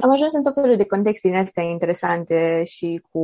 am 0.00 0.10
ajuns 0.10 0.32
în 0.32 0.42
tot 0.42 0.54
felul 0.54 0.76
de 0.76 0.84
contexte 0.84 1.28
din 1.28 1.36
astea 1.36 1.62
interesante 1.64 2.62
și 2.64 3.02
cu 3.12 3.20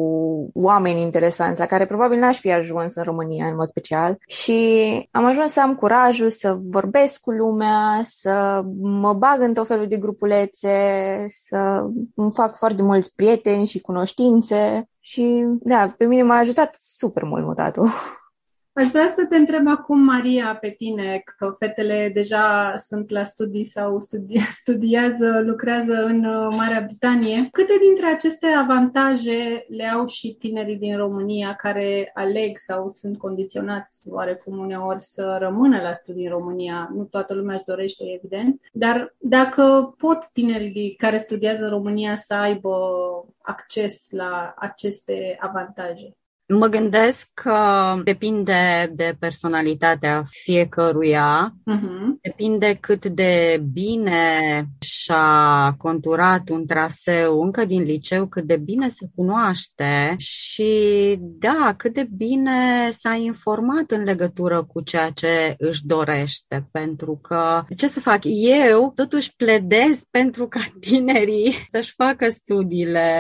oameni 0.55 1.01
interesanți, 1.01 1.61
la 1.61 1.67
care 1.67 1.87
probabil 1.87 2.19
n-aș 2.19 2.39
fi 2.39 2.53
ajuns 2.53 2.95
în 2.95 3.03
România, 3.03 3.47
în 3.47 3.57
mod 3.57 3.69
special. 3.69 4.19
Și 4.27 4.59
am 5.11 5.25
ajuns 5.25 5.53
să 5.53 5.61
am 5.61 5.75
curajul 5.75 6.31
să 6.31 6.59
vorbesc 6.71 7.21
cu 7.21 7.31
lumea, 7.31 8.01
să 8.05 8.63
mă 8.81 9.13
bag 9.13 9.41
în 9.41 9.55
tot 9.55 9.67
felul 9.67 9.87
de 9.87 9.97
grupulețe, 9.97 10.77
să 11.27 11.85
îmi 12.15 12.33
fac 12.33 12.57
foarte 12.57 12.83
mulți 12.83 13.15
prieteni 13.15 13.67
și 13.67 13.81
cunoștințe 13.81 14.90
și, 15.01 15.45
da, 15.61 15.95
pe 15.99 16.05
mine 16.05 16.23
m-a 16.23 16.37
ajutat 16.37 16.75
super 16.75 17.23
mult 17.23 17.45
mutatul. 17.45 17.89
Aș 18.73 18.89
vrea 18.89 19.09
să 19.09 19.27
te 19.27 19.37
întreb 19.37 19.69
acum, 19.69 20.01
Maria, 20.01 20.57
pe 20.61 20.71
tine, 20.71 21.23
că 21.37 21.55
fetele 21.59 22.11
deja 22.15 22.75
sunt 22.77 23.11
la 23.11 23.25
studii 23.25 23.67
sau 23.67 24.01
studi- 24.01 24.51
studiază, 24.61 25.43
lucrează 25.45 25.93
în 25.93 26.25
uh, 26.25 26.55
Marea 26.57 26.81
Britanie. 26.81 27.49
Câte 27.53 27.73
dintre 27.81 28.07
aceste 28.07 28.47
avantaje 28.47 29.65
le 29.69 29.85
au 29.85 30.07
și 30.07 30.37
tinerii 30.39 30.77
din 30.77 30.97
România 30.97 31.55
care 31.55 32.11
aleg 32.15 32.57
sau 32.59 32.93
sunt 32.95 33.19
condiționați 33.19 34.09
oarecum 34.09 34.59
uneori 34.59 35.03
să 35.05 35.37
rămână 35.41 35.81
la 35.81 35.95
studii 35.95 36.25
în 36.25 36.31
România? 36.31 36.91
Nu 36.95 37.05
toată 37.05 37.35
lumea 37.35 37.55
își 37.55 37.65
dorește, 37.65 38.05
evident, 38.17 38.61
dar 38.73 39.15
dacă 39.19 39.95
pot 39.99 40.29
tinerii 40.33 40.95
care 40.95 41.19
studiază 41.19 41.65
în 41.65 41.71
România 41.71 42.17
să 42.17 42.35
aibă 42.35 42.77
acces 43.43 44.11
la 44.11 44.55
aceste 44.57 45.37
avantaje? 45.41 46.15
Mă 46.59 46.67
gândesc 46.67 47.29
că 47.35 47.57
depinde 48.05 48.93
de 48.95 49.17
personalitatea 49.19 50.25
fiecăruia, 50.29 51.55
uh-huh. 51.71 52.21
depinde 52.21 52.77
cât 52.81 53.07
de 53.07 53.63
bine 53.73 54.65
și-a 54.81 55.75
conturat 55.79 56.49
un 56.49 56.67
traseu 56.67 57.43
încă 57.43 57.65
din 57.65 57.83
liceu, 57.83 58.27
cât 58.27 58.45
de 58.45 58.57
bine 58.57 58.89
se 58.89 59.07
cunoaște 59.15 60.15
și, 60.19 60.73
da, 61.21 61.75
cât 61.77 61.95
de 61.95 62.09
bine 62.17 62.91
s-a 62.91 63.15
informat 63.15 63.91
în 63.91 64.03
legătură 64.03 64.65
cu 64.65 64.81
ceea 64.81 65.11
ce 65.11 65.55
își 65.59 65.87
dorește. 65.87 66.69
Pentru 66.71 67.19
că, 67.23 67.63
ce 67.77 67.87
să 67.87 68.01
fac? 68.01 68.19
Eu 68.65 68.93
totuși 68.95 69.37
pledez 69.37 70.05
pentru 70.11 70.49
ca 70.49 70.61
tinerii 70.81 71.65
să-și 71.67 71.95
facă 71.97 72.29
studiile 72.29 73.11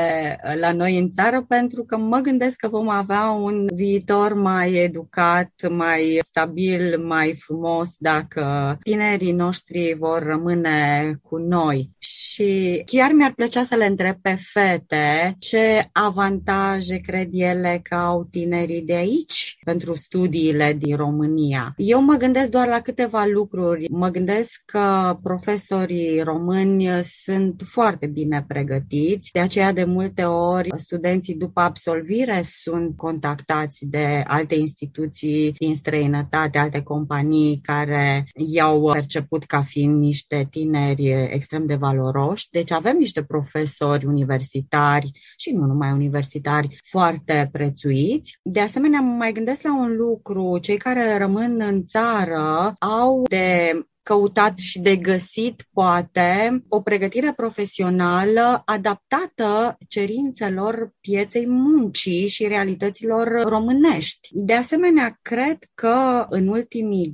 la 0.60 0.72
noi 0.72 0.98
în 0.98 1.10
țară, 1.10 1.44
pentru 1.48 1.84
că 1.84 1.96
mă 1.96 2.18
gândesc 2.18 2.56
că 2.56 2.68
vom 2.68 2.88
avea 2.88 3.19
un 3.28 3.66
viitor 3.74 4.34
mai 4.34 4.74
educat, 4.74 5.52
mai 5.70 6.18
stabil, 6.20 6.98
mai 6.98 7.34
frumos 7.34 7.94
dacă 7.98 8.76
tinerii 8.82 9.32
noștri 9.32 9.96
vor 9.98 10.22
rămâne 10.22 11.14
cu 11.22 11.36
noi. 11.36 11.90
Și 11.98 12.82
chiar 12.86 13.12
mi-ar 13.12 13.32
plăcea 13.32 13.64
să 13.64 13.74
le 13.74 13.86
întreb 13.86 14.16
pe 14.22 14.36
fete 14.52 15.36
ce 15.38 15.88
avantaje 15.92 16.96
cred 16.96 17.28
ele 17.30 17.80
că 17.82 17.94
au 17.94 18.24
tinerii 18.30 18.82
de 18.82 18.94
aici 18.94 19.49
pentru 19.64 19.94
studiile 19.94 20.76
din 20.78 20.96
România. 20.96 21.74
Eu 21.76 22.02
mă 22.02 22.14
gândesc 22.14 22.50
doar 22.50 22.68
la 22.68 22.80
câteva 22.80 23.24
lucruri. 23.24 23.86
Mă 23.90 24.08
gândesc 24.08 24.62
că 24.64 25.18
profesorii 25.22 26.20
români 26.22 26.88
sunt 27.02 27.62
foarte 27.64 28.06
bine 28.06 28.44
pregătiți, 28.48 29.30
de 29.32 29.40
aceea 29.40 29.72
de 29.72 29.84
multe 29.84 30.22
ori 30.22 30.68
studenții 30.76 31.34
după 31.34 31.60
absolvire 31.60 32.40
sunt 32.44 32.96
contactați 32.96 33.86
de 33.86 34.22
alte 34.26 34.54
instituții 34.54 35.52
din 35.58 35.74
străinătate, 35.74 36.58
alte 36.58 36.82
companii 36.82 37.60
care 37.62 38.26
i-au 38.34 38.90
perceput 38.92 39.44
ca 39.44 39.62
fiind 39.62 39.98
niște 39.98 40.46
tineri 40.50 41.28
extrem 41.32 41.66
de 41.66 41.74
valoroși. 41.74 42.48
Deci 42.50 42.70
avem 42.72 42.96
niște 42.96 43.22
profesori 43.22 44.06
universitari 44.06 45.10
și 45.36 45.52
nu 45.52 45.66
numai 45.66 45.92
universitari 45.92 46.78
foarte 46.90 47.48
prețuiți. 47.52 48.38
De 48.42 48.60
asemenea, 48.60 49.00
mă 49.00 49.14
mai 49.14 49.32
gândesc 49.32 49.49
la 49.62 49.74
un 49.74 49.96
lucru. 49.96 50.58
Cei 50.58 50.76
care 50.76 51.18
rămân 51.18 51.60
în 51.60 51.84
țară 51.86 52.74
au 52.78 53.22
de 53.28 53.72
căutat 54.10 54.58
și 54.58 54.80
de 54.80 54.96
găsit, 54.96 55.66
poate, 55.72 56.62
o 56.68 56.80
pregătire 56.80 57.32
profesională 57.36 58.62
adaptată 58.64 59.76
cerințelor 59.88 60.92
pieței 61.00 61.46
muncii 61.48 62.28
și 62.28 62.46
realităților 62.46 63.42
românești. 63.44 64.28
De 64.32 64.54
asemenea, 64.54 65.18
cred 65.22 65.58
că 65.74 66.26
în 66.28 66.48
ultimii 66.48 67.10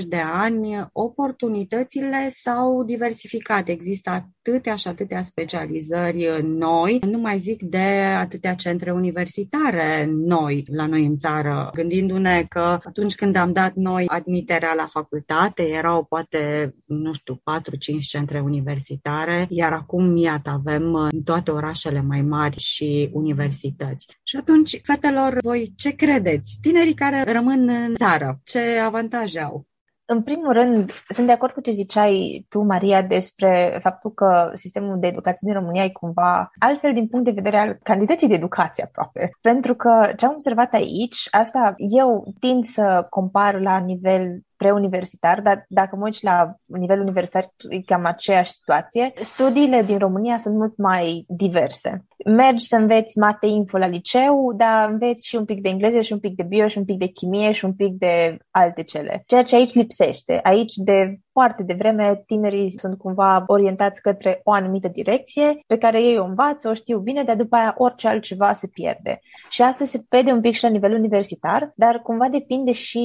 20-30 0.00 0.02
de 0.08 0.22
ani 0.32 0.88
oportunitățile 0.92 2.28
s-au 2.30 2.84
diversificat. 2.84 3.68
Există 3.68 4.10
atâtea 4.10 4.74
și 4.74 4.88
atâtea 4.88 5.22
specializări 5.22 6.42
noi, 6.42 6.98
nu 7.06 7.18
mai 7.18 7.38
zic 7.38 7.62
de 7.62 8.02
atâtea 8.18 8.54
centre 8.54 8.92
universitare 8.92 10.08
noi 10.10 10.64
la 10.76 10.86
noi 10.86 11.04
în 11.04 11.16
țară, 11.16 11.70
gândindu-ne 11.74 12.46
că 12.48 12.78
atunci 12.84 13.14
când 13.14 13.36
am 13.36 13.52
dat 13.52 13.74
noi 13.74 14.04
admiterea 14.06 14.74
la 14.76 14.86
facultate, 14.86 15.62
erau 15.62 15.93
erau 15.94 16.04
poate, 16.04 16.74
nu 16.84 17.12
știu, 17.12 17.34
4-5 17.34 18.00
centre 18.08 18.40
universitare, 18.40 19.46
iar 19.48 19.72
acum, 19.72 20.16
iată, 20.16 20.50
avem 20.50 20.92
uh, 20.92 21.06
în 21.10 21.22
toate 21.22 21.50
orașele 21.50 22.00
mai 22.00 22.22
mari 22.22 22.58
și 22.58 23.10
universități. 23.12 24.06
Și 24.22 24.36
atunci, 24.36 24.80
fetelor, 24.82 25.36
voi 25.42 25.72
ce 25.76 25.90
credeți? 25.90 26.58
Tinerii 26.60 26.94
care 26.94 27.32
rămân 27.32 27.68
în 27.68 27.94
țară, 27.94 28.40
ce 28.44 28.78
avantaje 28.84 29.40
au? 29.40 29.66
În 30.06 30.22
primul 30.22 30.52
rând, 30.52 30.92
sunt 31.08 31.26
de 31.26 31.32
acord 31.32 31.52
cu 31.52 31.60
ce 31.60 31.70
ziceai 31.70 32.46
tu, 32.48 32.60
Maria, 32.60 33.02
despre 33.02 33.78
faptul 33.82 34.12
că 34.12 34.50
sistemul 34.54 34.98
de 35.00 35.06
educație 35.06 35.48
din 35.50 35.60
România 35.60 35.84
e 35.84 35.90
cumva 35.90 36.50
altfel 36.58 36.92
din 36.92 37.08
punct 37.08 37.24
de 37.24 37.30
vedere 37.30 37.58
al 37.58 37.78
cantității 37.82 38.28
de 38.28 38.34
educație 38.34 38.84
aproape. 38.84 39.30
Pentru 39.40 39.74
că 39.74 40.12
ce 40.16 40.26
am 40.26 40.32
observat 40.32 40.74
aici, 40.74 41.28
asta 41.30 41.74
eu 41.76 42.34
tind 42.40 42.64
să 42.64 43.06
compar 43.10 43.60
la 43.60 43.78
nivel 43.78 44.40
preuniversitar, 44.56 45.40
dar 45.40 45.64
dacă 45.68 45.96
mă 45.96 46.04
uit 46.04 46.22
la 46.22 46.54
nivel 46.64 47.00
universitar, 47.00 47.44
e 47.68 47.80
cam 47.80 48.04
aceeași 48.04 48.52
situație. 48.52 49.12
Studiile 49.14 49.82
din 49.82 49.98
România 49.98 50.38
sunt 50.38 50.54
mult 50.54 50.76
mai 50.76 51.24
diverse. 51.28 52.04
Mergi 52.24 52.66
să 52.66 52.76
înveți 52.76 53.18
mate 53.18 53.46
info 53.46 53.78
la 53.78 53.86
liceu, 53.86 54.52
dar 54.56 54.90
înveți 54.90 55.26
și 55.26 55.36
un 55.36 55.44
pic 55.44 55.60
de 55.60 55.68
engleză, 55.68 56.00
și 56.00 56.12
un 56.12 56.18
pic 56.18 56.34
de 56.34 56.42
bio, 56.42 56.68
și 56.68 56.78
un 56.78 56.84
pic 56.84 56.98
de 56.98 57.06
chimie, 57.06 57.52
și 57.52 57.64
un 57.64 57.74
pic 57.74 57.92
de 57.92 58.36
alte 58.50 58.82
cele. 58.82 59.22
Ceea 59.26 59.42
ce 59.42 59.56
aici 59.56 59.74
lipsește. 59.74 60.40
Aici 60.42 60.74
de 60.74 61.18
foarte 61.34 61.62
devreme 61.62 62.22
tinerii 62.26 62.70
sunt 62.70 62.98
cumva 62.98 63.44
orientați 63.46 64.02
către 64.02 64.40
o 64.44 64.52
anumită 64.52 64.88
direcție 64.88 65.60
pe 65.66 65.78
care 65.78 66.02
ei 66.02 66.18
o 66.18 66.24
învață, 66.24 66.68
o 66.68 66.74
știu 66.74 66.98
bine, 66.98 67.22
dar 67.22 67.36
după 67.36 67.56
aia 67.56 67.74
orice 67.78 68.08
altceva 68.08 68.52
se 68.52 68.66
pierde. 68.66 69.20
Și 69.48 69.62
asta 69.62 69.84
se 69.84 70.04
vede 70.08 70.32
un 70.32 70.40
pic 70.40 70.54
și 70.54 70.62
la 70.62 70.68
nivel 70.68 70.92
universitar, 70.92 71.72
dar 71.76 72.00
cumva 72.02 72.28
depinde 72.28 72.72
și 72.72 73.02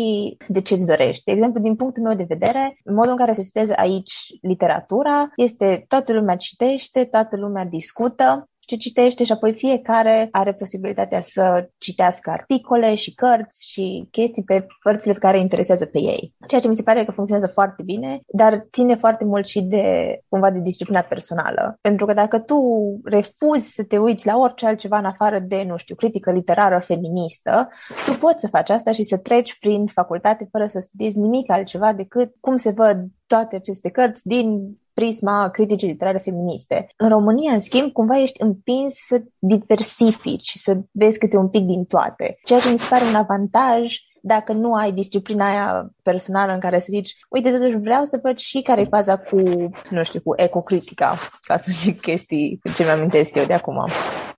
de 0.47 0.61
ce 0.61 0.73
îți 0.73 0.87
dorești. 0.87 1.23
De 1.23 1.31
exemplu, 1.31 1.61
din 1.61 1.75
punctul 1.75 2.03
meu 2.03 2.15
de 2.15 2.25
vedere, 2.27 2.77
modul 2.85 3.11
în 3.11 3.17
care 3.17 3.33
se 3.33 3.41
studiază 3.41 3.73
aici 3.77 4.13
literatura 4.41 5.29
este 5.35 5.85
toată 5.87 6.13
lumea 6.13 6.35
citește, 6.35 7.05
toată 7.05 7.37
lumea 7.37 7.65
discută 7.65 8.49
ce 8.69 8.75
citește 8.75 9.23
și 9.23 9.31
apoi 9.31 9.53
fiecare 9.53 10.27
are 10.31 10.53
posibilitatea 10.53 11.21
să 11.21 11.69
citească 11.77 12.29
articole 12.29 12.95
și 12.95 13.13
cărți 13.13 13.69
și 13.71 14.07
chestii 14.11 14.43
pe 14.43 14.65
părțile 14.83 15.13
pe 15.13 15.19
care 15.19 15.35
îi 15.35 15.43
interesează 15.43 15.85
pe 15.85 15.99
ei. 15.99 16.33
Ceea 16.47 16.61
ce 16.61 16.67
mi 16.67 16.75
se 16.75 16.83
pare 16.83 17.05
că 17.05 17.11
funcționează 17.11 17.51
foarte 17.53 17.83
bine, 17.83 18.21
dar 18.27 18.67
ține 18.71 18.95
foarte 18.95 19.23
mult 19.23 19.47
și 19.47 19.61
de 19.61 19.83
cumva 20.27 20.51
de 20.51 20.59
disciplina 20.59 21.01
personală. 21.01 21.77
Pentru 21.81 22.05
că 22.05 22.13
dacă 22.13 22.39
tu 22.39 22.57
refuzi 23.03 23.73
să 23.73 23.83
te 23.83 23.97
uiți 23.97 24.25
la 24.25 24.37
orice 24.37 24.65
altceva 24.65 24.97
în 24.97 25.05
afară 25.05 25.39
de, 25.39 25.63
nu 25.67 25.77
știu, 25.77 25.95
critică 25.95 26.31
literară 26.31 26.79
feministă, 26.79 27.67
tu 28.05 28.17
poți 28.17 28.39
să 28.39 28.47
faci 28.47 28.69
asta 28.69 28.91
și 28.91 29.03
să 29.03 29.17
treci 29.17 29.59
prin 29.59 29.85
facultate 29.85 30.47
fără 30.51 30.65
să 30.65 30.79
studiezi 30.79 31.17
nimic 31.17 31.51
altceva 31.51 31.93
decât 31.93 32.35
cum 32.39 32.55
se 32.55 32.71
văd 32.71 32.97
toate 33.27 33.55
aceste 33.55 33.89
cărți 33.89 34.27
din 34.27 34.77
prisma 34.99 35.49
criticii 35.49 35.87
literare 35.87 36.17
feministe. 36.17 36.87
În 36.97 37.09
România, 37.09 37.51
în 37.53 37.59
schimb, 37.59 37.91
cumva 37.91 38.21
ești 38.21 38.41
împins 38.41 38.93
să 39.07 39.21
diversifici 39.39 40.47
și 40.47 40.57
să 40.57 40.77
vezi 40.91 41.19
câte 41.19 41.37
un 41.37 41.49
pic 41.49 41.65
din 41.65 41.85
toate. 41.85 42.39
Ceea 42.43 42.59
ce 42.59 42.69
mi 42.69 42.77
se 42.77 42.87
pare 42.89 43.03
un 43.03 43.15
avantaj 43.15 43.97
dacă 44.21 44.53
nu 44.53 44.73
ai 44.73 44.91
disciplina 44.91 45.47
aia 45.47 45.93
personală 46.03 46.53
în 46.53 46.59
care 46.59 46.79
să 46.79 46.87
zici, 46.89 47.15
uite, 47.29 47.51
totuși 47.51 47.77
vreau 47.77 48.03
să 48.03 48.19
văd 48.23 48.37
și 48.37 48.61
care 48.61 48.81
e 48.81 48.85
faza 48.85 49.17
cu, 49.17 49.37
nu 49.89 50.03
știu, 50.03 50.21
cu 50.23 50.33
ecocritica, 50.35 51.15
ca 51.41 51.57
să 51.57 51.71
zic 51.71 52.01
chestii 52.01 52.59
ce 52.75 52.83
mi-amintesc 52.83 53.35
eu 53.35 53.45
de 53.45 53.53
acum. 53.53 53.87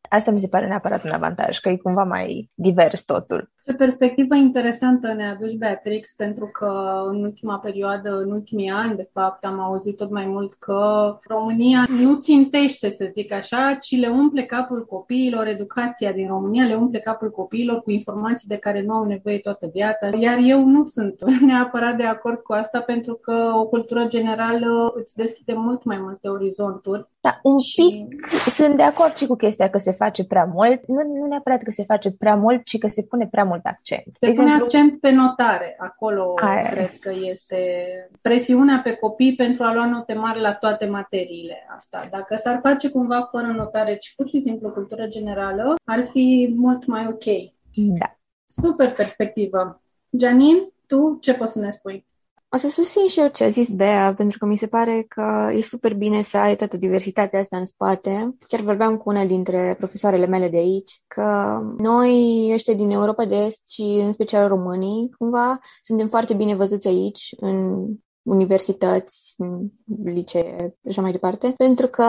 Asta 0.10 0.32
mi 0.32 0.40
se 0.40 0.48
pare 0.48 0.68
neapărat 0.68 1.04
un 1.04 1.12
avantaj, 1.12 1.58
că 1.58 1.70
e 1.70 1.76
cumva 1.76 2.04
mai 2.04 2.50
divers 2.54 3.04
totul. 3.04 3.52
Ce 3.66 3.74
perspectivă 3.74 4.36
interesantă 4.36 5.14
ne 5.14 5.30
aduci, 5.30 5.58
Beatrix, 5.58 6.14
pentru 6.14 6.46
că 6.46 7.02
în 7.08 7.24
ultima 7.24 7.58
perioadă, 7.58 8.10
în 8.18 8.32
ultimii 8.32 8.70
ani, 8.70 8.96
de 8.96 9.10
fapt, 9.14 9.46
am 9.46 9.60
auzit 9.60 9.96
tot 9.96 10.10
mai 10.10 10.26
mult 10.26 10.54
că 10.54 11.18
România 11.28 11.86
nu 12.00 12.16
țintește, 12.20 12.94
să 12.98 13.10
zic 13.14 13.32
așa, 13.32 13.78
ci 13.82 14.00
le 14.00 14.08
umple 14.08 14.44
capul 14.44 14.86
copiilor, 14.86 15.48
educația 15.48 16.12
din 16.12 16.28
România 16.28 16.66
le 16.66 16.76
umple 16.76 17.00
capul 17.00 17.32
copiilor 17.32 17.82
cu 17.82 17.92
informații 17.92 18.48
de 18.48 18.58
care 18.58 18.82
nu 18.82 18.94
au 18.94 19.06
nevoie 19.06 19.38
toată 19.38 19.70
viața. 19.74 20.10
Iar 20.20 20.38
eu 20.44 20.66
nu 20.66 20.84
sunt 20.84 21.16
neapărat 21.48 21.98
de 21.98 22.04
acord 22.04 22.40
cu 22.40 22.54
asta, 22.54 22.80
pentru 22.80 23.14
că 23.14 23.52
o 23.56 23.66
cultură 23.66 24.06
generală 24.08 24.94
îți 24.96 25.16
deschide 25.16 25.54
mult 25.54 25.84
mai 25.84 25.98
multe 26.02 26.28
orizonturi. 26.28 27.10
Da, 27.22 27.40
un 27.44 27.60
și... 27.60 27.82
pic 27.82 28.26
sunt 28.50 28.76
de 28.76 28.84
acord 28.84 29.16
și 29.16 29.26
cu 29.26 29.36
chestia 29.36 29.70
că 29.70 29.78
se 29.78 29.92
face 29.92 30.26
prea 30.26 30.50
mult. 30.54 30.88
Nu, 30.88 30.96
nu 30.96 31.28
neapărat 31.28 31.64
că 31.64 31.72
se 31.72 31.84
face 31.84 32.12
prea 32.12 32.36
mult, 32.36 32.64
ci 32.64 32.78
că 32.78 32.88
se 32.88 33.04
pune 33.04 33.28
prea 33.32 33.44
mult 33.52 33.66
accent. 33.66 34.04
Se 34.14 34.26
de 34.26 34.32
pune 34.32 34.46
exemplu, 34.46 34.66
accent 34.66 35.00
pe 35.00 35.12
notare. 35.12 35.76
Acolo 35.80 36.34
aia. 36.42 36.70
cred 36.70 36.94
că 37.00 37.12
este 37.22 37.60
presiunea 38.22 38.80
pe 38.84 38.94
copii 38.94 39.36
pentru 39.36 39.64
a 39.64 39.74
lua 39.74 39.86
note 39.86 40.14
mari 40.14 40.40
la 40.40 40.54
toate 40.54 40.86
materiile 40.86 41.66
asta. 41.76 42.08
Dacă 42.12 42.36
s-ar 42.36 42.60
face 42.64 42.90
cumva 42.90 43.28
fără 43.32 43.48
notare, 43.48 43.98
ci 43.98 44.14
pur 44.16 44.28
și 44.28 44.40
simplu 44.40 44.70
cultură 44.70 45.08
generală, 45.08 45.76
ar 45.84 46.06
fi 46.12 46.54
mult 46.56 46.86
mai 46.86 47.08
ok. 47.08 47.26
Da. 48.00 48.18
Super 48.46 48.94
perspectivă. 48.94 49.82
Janine, 50.18 50.60
tu 50.88 51.18
ce 51.22 51.34
poți 51.34 51.52
să 51.52 51.60
ne 51.60 51.70
spui? 51.70 52.06
O 52.54 52.58
să 52.58 52.70
susțin 52.70 53.08
și 53.08 53.20
eu 53.20 53.28
ce 53.28 53.44
a 53.44 53.48
zis 53.48 53.70
Bea, 53.70 54.14
pentru 54.14 54.38
că 54.38 54.46
mi 54.46 54.56
se 54.56 54.68
pare 54.68 55.06
că 55.08 55.52
e 55.54 55.62
super 55.62 55.94
bine 55.94 56.22
să 56.22 56.38
ai 56.38 56.56
toată 56.56 56.78
diversitatea 56.78 57.40
asta 57.40 57.58
în 57.58 57.66
spate. 57.66 58.36
Chiar 58.48 58.62
vorbeam 58.62 58.98
cu 58.98 59.10
una 59.10 59.26
dintre 59.26 59.76
profesoarele 59.78 60.26
mele 60.26 60.50
de 60.50 60.58
aici, 60.58 61.02
că 61.08 61.60
noi, 61.78 62.50
ăștia 62.54 62.74
din 62.74 62.90
Europa 62.90 63.26
de 63.26 63.36
Est 63.36 63.72
și 63.72 63.82
în 63.82 64.12
special 64.12 64.48
românii, 64.48 65.10
cumva, 65.18 65.60
suntem 65.82 66.08
foarte 66.08 66.34
bine 66.34 66.56
văzuți 66.56 66.88
aici, 66.88 67.36
în 67.38 67.86
universități, 68.24 69.36
licee 70.04 70.56
și 70.82 70.88
așa 70.88 71.02
mai 71.02 71.12
departe, 71.12 71.54
pentru 71.58 71.88
că 71.88 72.06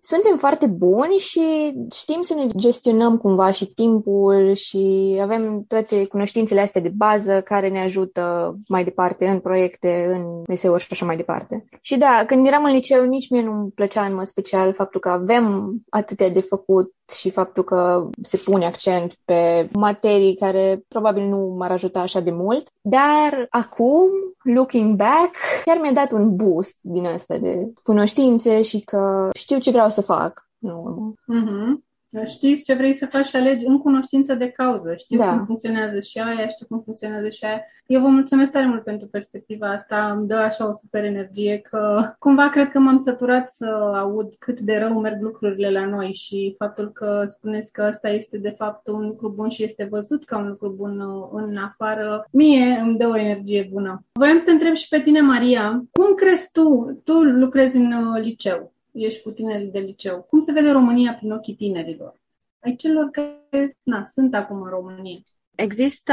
suntem 0.00 0.36
foarte 0.36 0.66
buni 0.66 1.16
și 1.16 1.74
știm 1.94 2.20
să 2.22 2.34
ne 2.34 2.46
gestionăm 2.56 3.16
cumva 3.16 3.50
și 3.50 3.66
timpul 3.66 4.52
și 4.54 5.18
avem 5.22 5.64
toate 5.68 6.06
cunoștințele 6.06 6.60
astea 6.60 6.80
de 6.80 6.92
bază 6.96 7.40
care 7.44 7.68
ne 7.68 7.80
ajută 7.80 8.56
mai 8.68 8.84
departe 8.84 9.26
în 9.26 9.40
proiecte, 9.40 10.06
în 10.14 10.42
meseuri 10.48 10.82
și 10.82 10.88
așa 10.90 11.06
mai 11.06 11.16
departe. 11.16 11.64
Și 11.80 11.96
da, 11.96 12.24
când 12.26 12.46
eram 12.46 12.64
în 12.64 12.72
liceu, 12.72 13.04
nici 13.04 13.30
mie 13.30 13.42
nu-mi 13.42 13.70
plăcea 13.70 14.04
în 14.04 14.14
mod 14.14 14.26
special 14.26 14.72
faptul 14.72 15.00
că 15.00 15.08
avem 15.08 15.74
atâtea 15.88 16.30
de 16.30 16.40
făcut 16.40 16.94
și 17.12 17.30
faptul 17.30 17.64
că 17.64 18.10
se 18.22 18.40
pune 18.44 18.66
accent 18.66 19.14
pe 19.24 19.68
materii 19.72 20.36
care 20.36 20.84
probabil 20.88 21.28
nu 21.28 21.54
m-ar 21.58 21.70
ajuta 21.70 22.00
așa 22.00 22.20
de 22.20 22.30
mult. 22.30 22.70
Dar 22.80 23.46
acum, 23.50 24.10
looking 24.46 24.96
back, 24.96 25.36
chiar 25.64 25.78
mi-a 25.80 25.92
dat 25.92 26.12
un 26.12 26.36
boost 26.36 26.78
din 26.80 27.06
asta 27.06 27.36
de 27.36 27.72
cunoștințe 27.82 28.62
și 28.62 28.80
că 28.80 29.30
știu 29.34 29.58
ce 29.58 29.70
vreau 29.70 29.88
să 29.88 30.00
fac. 30.00 30.48
Nu. 30.58 31.14
Mm-hmm. 31.14 31.85
Știți 32.24 32.64
ce 32.64 32.74
vrei 32.74 32.94
să 32.94 33.06
faci 33.06 33.26
și 33.26 33.36
alegi 33.36 33.66
în 33.66 33.78
cunoștință 33.78 34.34
de 34.34 34.48
cauză. 34.48 34.94
Știu 34.98 35.18
da. 35.18 35.30
cum 35.30 35.44
funcționează 35.44 36.00
și 36.00 36.18
aia, 36.18 36.48
știu 36.48 36.66
cum 36.66 36.82
funcționează 36.84 37.28
și 37.28 37.44
aia. 37.44 37.60
Eu 37.86 38.00
vă 38.00 38.06
mulțumesc 38.06 38.52
tare 38.52 38.66
mult 38.66 38.82
pentru 38.82 39.06
perspectiva 39.06 39.72
asta. 39.72 40.14
Îmi 40.16 40.26
dă 40.26 40.34
așa 40.34 40.68
o 40.68 40.74
super 40.74 41.04
energie 41.04 41.58
că 41.58 42.14
cumva 42.18 42.48
cred 42.48 42.70
că 42.70 42.78
m-am 42.78 42.98
săturat 43.00 43.50
să 43.50 43.66
aud 43.94 44.34
cât 44.38 44.60
de 44.60 44.76
rău 44.76 45.00
merg 45.00 45.22
lucrurile 45.22 45.70
la 45.70 45.86
noi 45.86 46.12
și 46.12 46.54
faptul 46.58 46.92
că 46.92 47.24
spuneți 47.26 47.72
că 47.72 47.82
asta 47.82 48.08
este 48.08 48.38
de 48.38 48.54
fapt 48.58 48.88
un 48.88 49.06
lucru 49.06 49.28
bun 49.28 49.48
și 49.48 49.62
este 49.62 49.88
văzut 49.90 50.24
ca 50.24 50.38
un 50.38 50.48
lucru 50.48 50.68
bun 50.68 51.00
uh, 51.00 51.28
în 51.32 51.56
afară, 51.56 52.26
mie 52.30 52.78
îmi 52.82 52.98
dă 52.98 53.08
o 53.08 53.18
energie 53.18 53.68
bună. 53.72 54.04
Voiam 54.12 54.38
să 54.38 54.44
te 54.44 54.50
întreb 54.50 54.74
și 54.74 54.88
pe 54.88 55.00
tine, 55.00 55.20
Maria, 55.20 55.84
cum 55.92 56.14
crezi 56.14 56.52
tu, 56.52 57.00
tu 57.04 57.12
lucrezi 57.22 57.76
în 57.76 57.92
uh, 57.92 58.22
liceu, 58.22 58.72
ești 58.96 59.22
cu 59.22 59.30
tinerii 59.30 59.70
de 59.70 59.78
liceu. 59.78 60.22
Cum 60.22 60.40
se 60.40 60.52
vede 60.52 60.70
România 60.70 61.14
prin 61.14 61.32
ochii 61.32 61.54
tinerilor? 61.54 62.20
Ai 62.58 62.76
celor 62.76 63.10
care 63.10 63.78
na, 63.82 64.06
sunt 64.06 64.34
acum 64.34 64.62
în 64.62 64.68
România. 64.68 65.18
Există, 65.56 66.12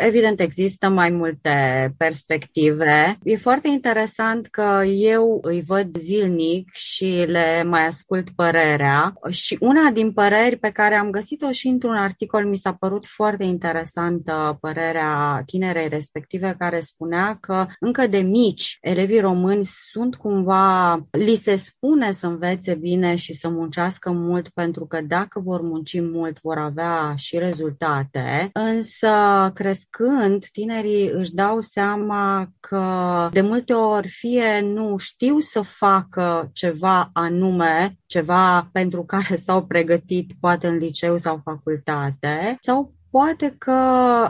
evident, 0.00 0.40
există 0.40 0.88
mai 0.88 1.10
multe 1.10 1.50
perspective. 1.96 3.18
E 3.22 3.36
foarte 3.36 3.68
interesant 3.68 4.46
că 4.46 4.82
eu 4.84 5.38
îi 5.42 5.62
văd 5.66 5.96
zilnic 5.98 6.70
și 6.72 7.24
le 7.26 7.62
mai 7.62 7.86
ascult 7.86 8.30
părerea 8.30 9.12
și 9.28 9.56
una 9.60 9.90
din 9.90 10.12
păreri 10.12 10.56
pe 10.56 10.68
care 10.70 10.94
am 10.94 11.10
găsit-o 11.10 11.50
și 11.50 11.68
într-un 11.68 11.94
articol 11.94 12.46
mi 12.46 12.56
s-a 12.56 12.72
părut 12.72 13.06
foarte 13.06 13.44
interesantă 13.44 14.58
părerea 14.60 15.42
tinerei 15.46 15.88
respective 15.88 16.54
care 16.58 16.80
spunea 16.80 17.36
că 17.40 17.66
încă 17.80 18.06
de 18.06 18.18
mici 18.18 18.78
elevii 18.80 19.20
români 19.20 19.64
sunt 19.64 20.14
cumva, 20.14 20.94
li 21.10 21.34
se 21.34 21.56
spune 21.56 22.12
să 22.12 22.26
învețe 22.26 22.74
bine 22.74 23.16
și 23.16 23.32
să 23.32 23.48
muncească 23.48 24.10
mult 24.10 24.48
pentru 24.48 24.86
că 24.86 25.00
dacă 25.00 25.40
vor 25.40 25.60
munci 25.60 26.00
mult 26.00 26.38
vor 26.42 26.58
avea 26.58 27.14
și 27.16 27.38
rezultate. 27.38 28.50
În 28.52 28.79
Însă, 28.80 29.50
crescând, 29.54 30.44
tinerii 30.52 31.08
își 31.08 31.34
dau 31.34 31.60
seama 31.60 32.48
că 32.60 33.28
de 33.32 33.40
multe 33.40 33.72
ori 33.72 34.08
fie 34.08 34.60
nu 34.60 34.96
știu 34.96 35.38
să 35.38 35.60
facă 35.60 36.50
ceva 36.52 37.10
anume, 37.12 37.98
ceva 38.06 38.68
pentru 38.72 39.04
care 39.04 39.36
s-au 39.36 39.64
pregătit, 39.66 40.32
poate 40.40 40.66
în 40.66 40.76
liceu 40.76 41.16
sau 41.16 41.40
facultate, 41.44 42.56
sau 42.60 42.94
poate 43.10 43.54
că, 43.58 43.80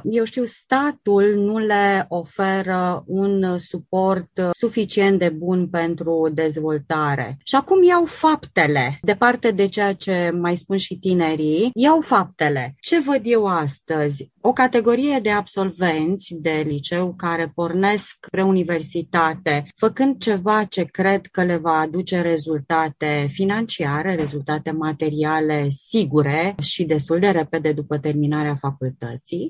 eu 0.05 0.25
știu, 0.25 0.45
statul 0.45 1.35
nu 1.37 1.59
le 1.59 2.07
oferă 2.09 3.05
un 3.07 3.59
suport 3.59 4.31
suficient 4.53 5.19
de 5.19 5.29
bun 5.29 5.69
pentru 5.69 6.31
dezvoltare. 6.35 7.39
Și 7.45 7.55
acum 7.55 7.83
iau 7.83 8.05
faptele, 8.05 8.99
departe 9.03 9.51
de 9.51 9.67
ceea 9.67 9.93
ce 9.93 10.33
mai 10.41 10.57
spun 10.57 10.77
și 10.77 10.99
tinerii, 10.99 11.71
iau 11.75 12.01
faptele. 12.01 12.75
Ce 12.81 13.01
văd 13.01 13.21
eu 13.25 13.47
astăzi? 13.47 14.31
o 14.41 14.53
categorie 14.53 15.19
de 15.23 15.31
absolvenți 15.31 16.35
de 16.41 16.65
liceu 16.67 17.15
care 17.17 17.53
pornesc 17.55 18.19
spre 18.27 18.43
universitate, 18.43 19.65
făcând 19.77 20.19
ceva 20.19 20.65
ce 20.65 20.85
cred 20.85 21.27
că 21.27 21.43
le 21.43 21.57
va 21.57 21.73
aduce 21.73 22.21
rezultate 22.21 23.27
financiare, 23.31 24.15
rezultate 24.15 24.71
materiale 24.71 25.69
sigure 25.69 26.55
și 26.63 26.85
destul 26.85 27.19
de 27.19 27.29
repede 27.29 27.73
după 27.73 27.99
terminarea 27.99 28.55
facultății. 28.55 28.70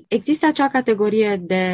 Există 0.07 0.47
acea 0.47 0.67
categorie 0.67 1.41
de 1.45 1.65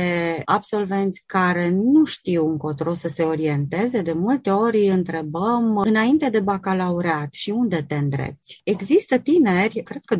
absolvenți 0.46 1.24
care 1.26 1.70
nu 1.70 2.06
știu 2.06 2.50
încotro 2.50 2.94
să 2.94 3.08
se 3.08 3.24
orienteze. 3.24 4.02
De 4.02 4.12
multe 4.12 4.50
ori 4.50 4.88
întrebăm 4.88 5.78
înainte 5.78 6.30
de 6.30 6.40
bacalaureat 6.40 7.28
și 7.32 7.50
unde 7.50 7.86
te 7.88 7.96
îndrepți. 7.96 8.62
Există 8.64 9.18
tineri, 9.18 9.84
cred 9.84 10.02
că 10.06 10.16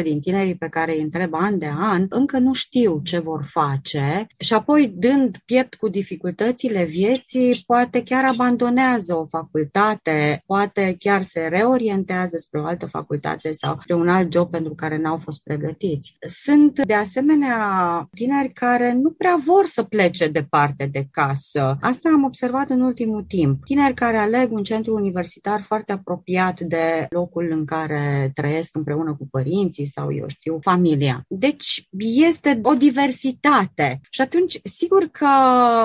20% 0.00 0.02
din 0.02 0.20
tinerii 0.20 0.56
pe 0.56 0.68
care 0.68 0.92
îi 0.92 1.02
întreb 1.02 1.34
an 1.34 1.58
de 1.58 1.66
an, 1.66 2.00
an 2.00 2.06
încă 2.08 2.38
nu 2.38 2.52
știu 2.52 3.00
ce 3.04 3.18
vor 3.18 3.42
face 3.44 4.26
și 4.38 4.54
apoi, 4.54 4.88
dând 4.96 5.36
piept 5.44 5.74
cu 5.74 5.88
dificultățile 5.88 6.84
vieții, 6.84 7.62
poate 7.66 8.02
chiar 8.02 8.24
abandonează 8.24 9.16
o 9.16 9.24
facultate, 9.24 10.42
poate 10.46 10.96
chiar 10.98 11.22
se 11.22 11.46
reorientează 11.46 12.36
spre 12.36 12.60
o 12.60 12.64
altă 12.64 12.86
facultate 12.86 13.52
sau 13.52 13.78
spre 13.80 13.94
un 13.94 14.08
alt 14.08 14.32
job 14.32 14.50
pentru 14.50 14.74
care 14.74 14.98
n-au 14.98 15.16
fost 15.16 15.42
pregătiți. 15.42 16.16
Sunt, 16.26 16.80
de 16.84 16.94
asemenea, 16.94 18.08
tineri 18.14 18.52
care 18.52 18.92
nu 18.92 19.10
prea 19.10 19.40
vor 19.44 19.66
să 19.66 19.82
plece 19.82 20.28
departe 20.28 20.86
de 20.86 21.06
casă. 21.10 21.76
Asta 21.80 22.08
am 22.08 22.24
observat 22.24 22.70
în 22.70 22.80
ultimul 22.80 23.24
timp. 23.28 23.64
Tineri 23.64 23.94
care 23.94 24.16
aleg 24.16 24.52
un 24.52 24.62
centru 24.62 24.94
universitar 24.94 25.62
foarte 25.62 25.92
apropiat 25.92 26.60
de 26.60 27.06
locul 27.10 27.48
în 27.50 27.64
care 27.64 28.30
trăiesc 28.34 28.76
împreună 28.76 29.14
cu 29.18 29.28
părinții 29.30 29.86
sau, 29.86 30.14
eu 30.14 30.28
știu, 30.28 30.58
familia. 30.60 31.24
Deci, 31.28 31.88
este 32.30 32.60
o 32.62 32.74
diversitate. 32.74 34.00
Și 34.10 34.20
atunci, 34.20 34.58
sigur 34.62 35.04
că 35.04 35.26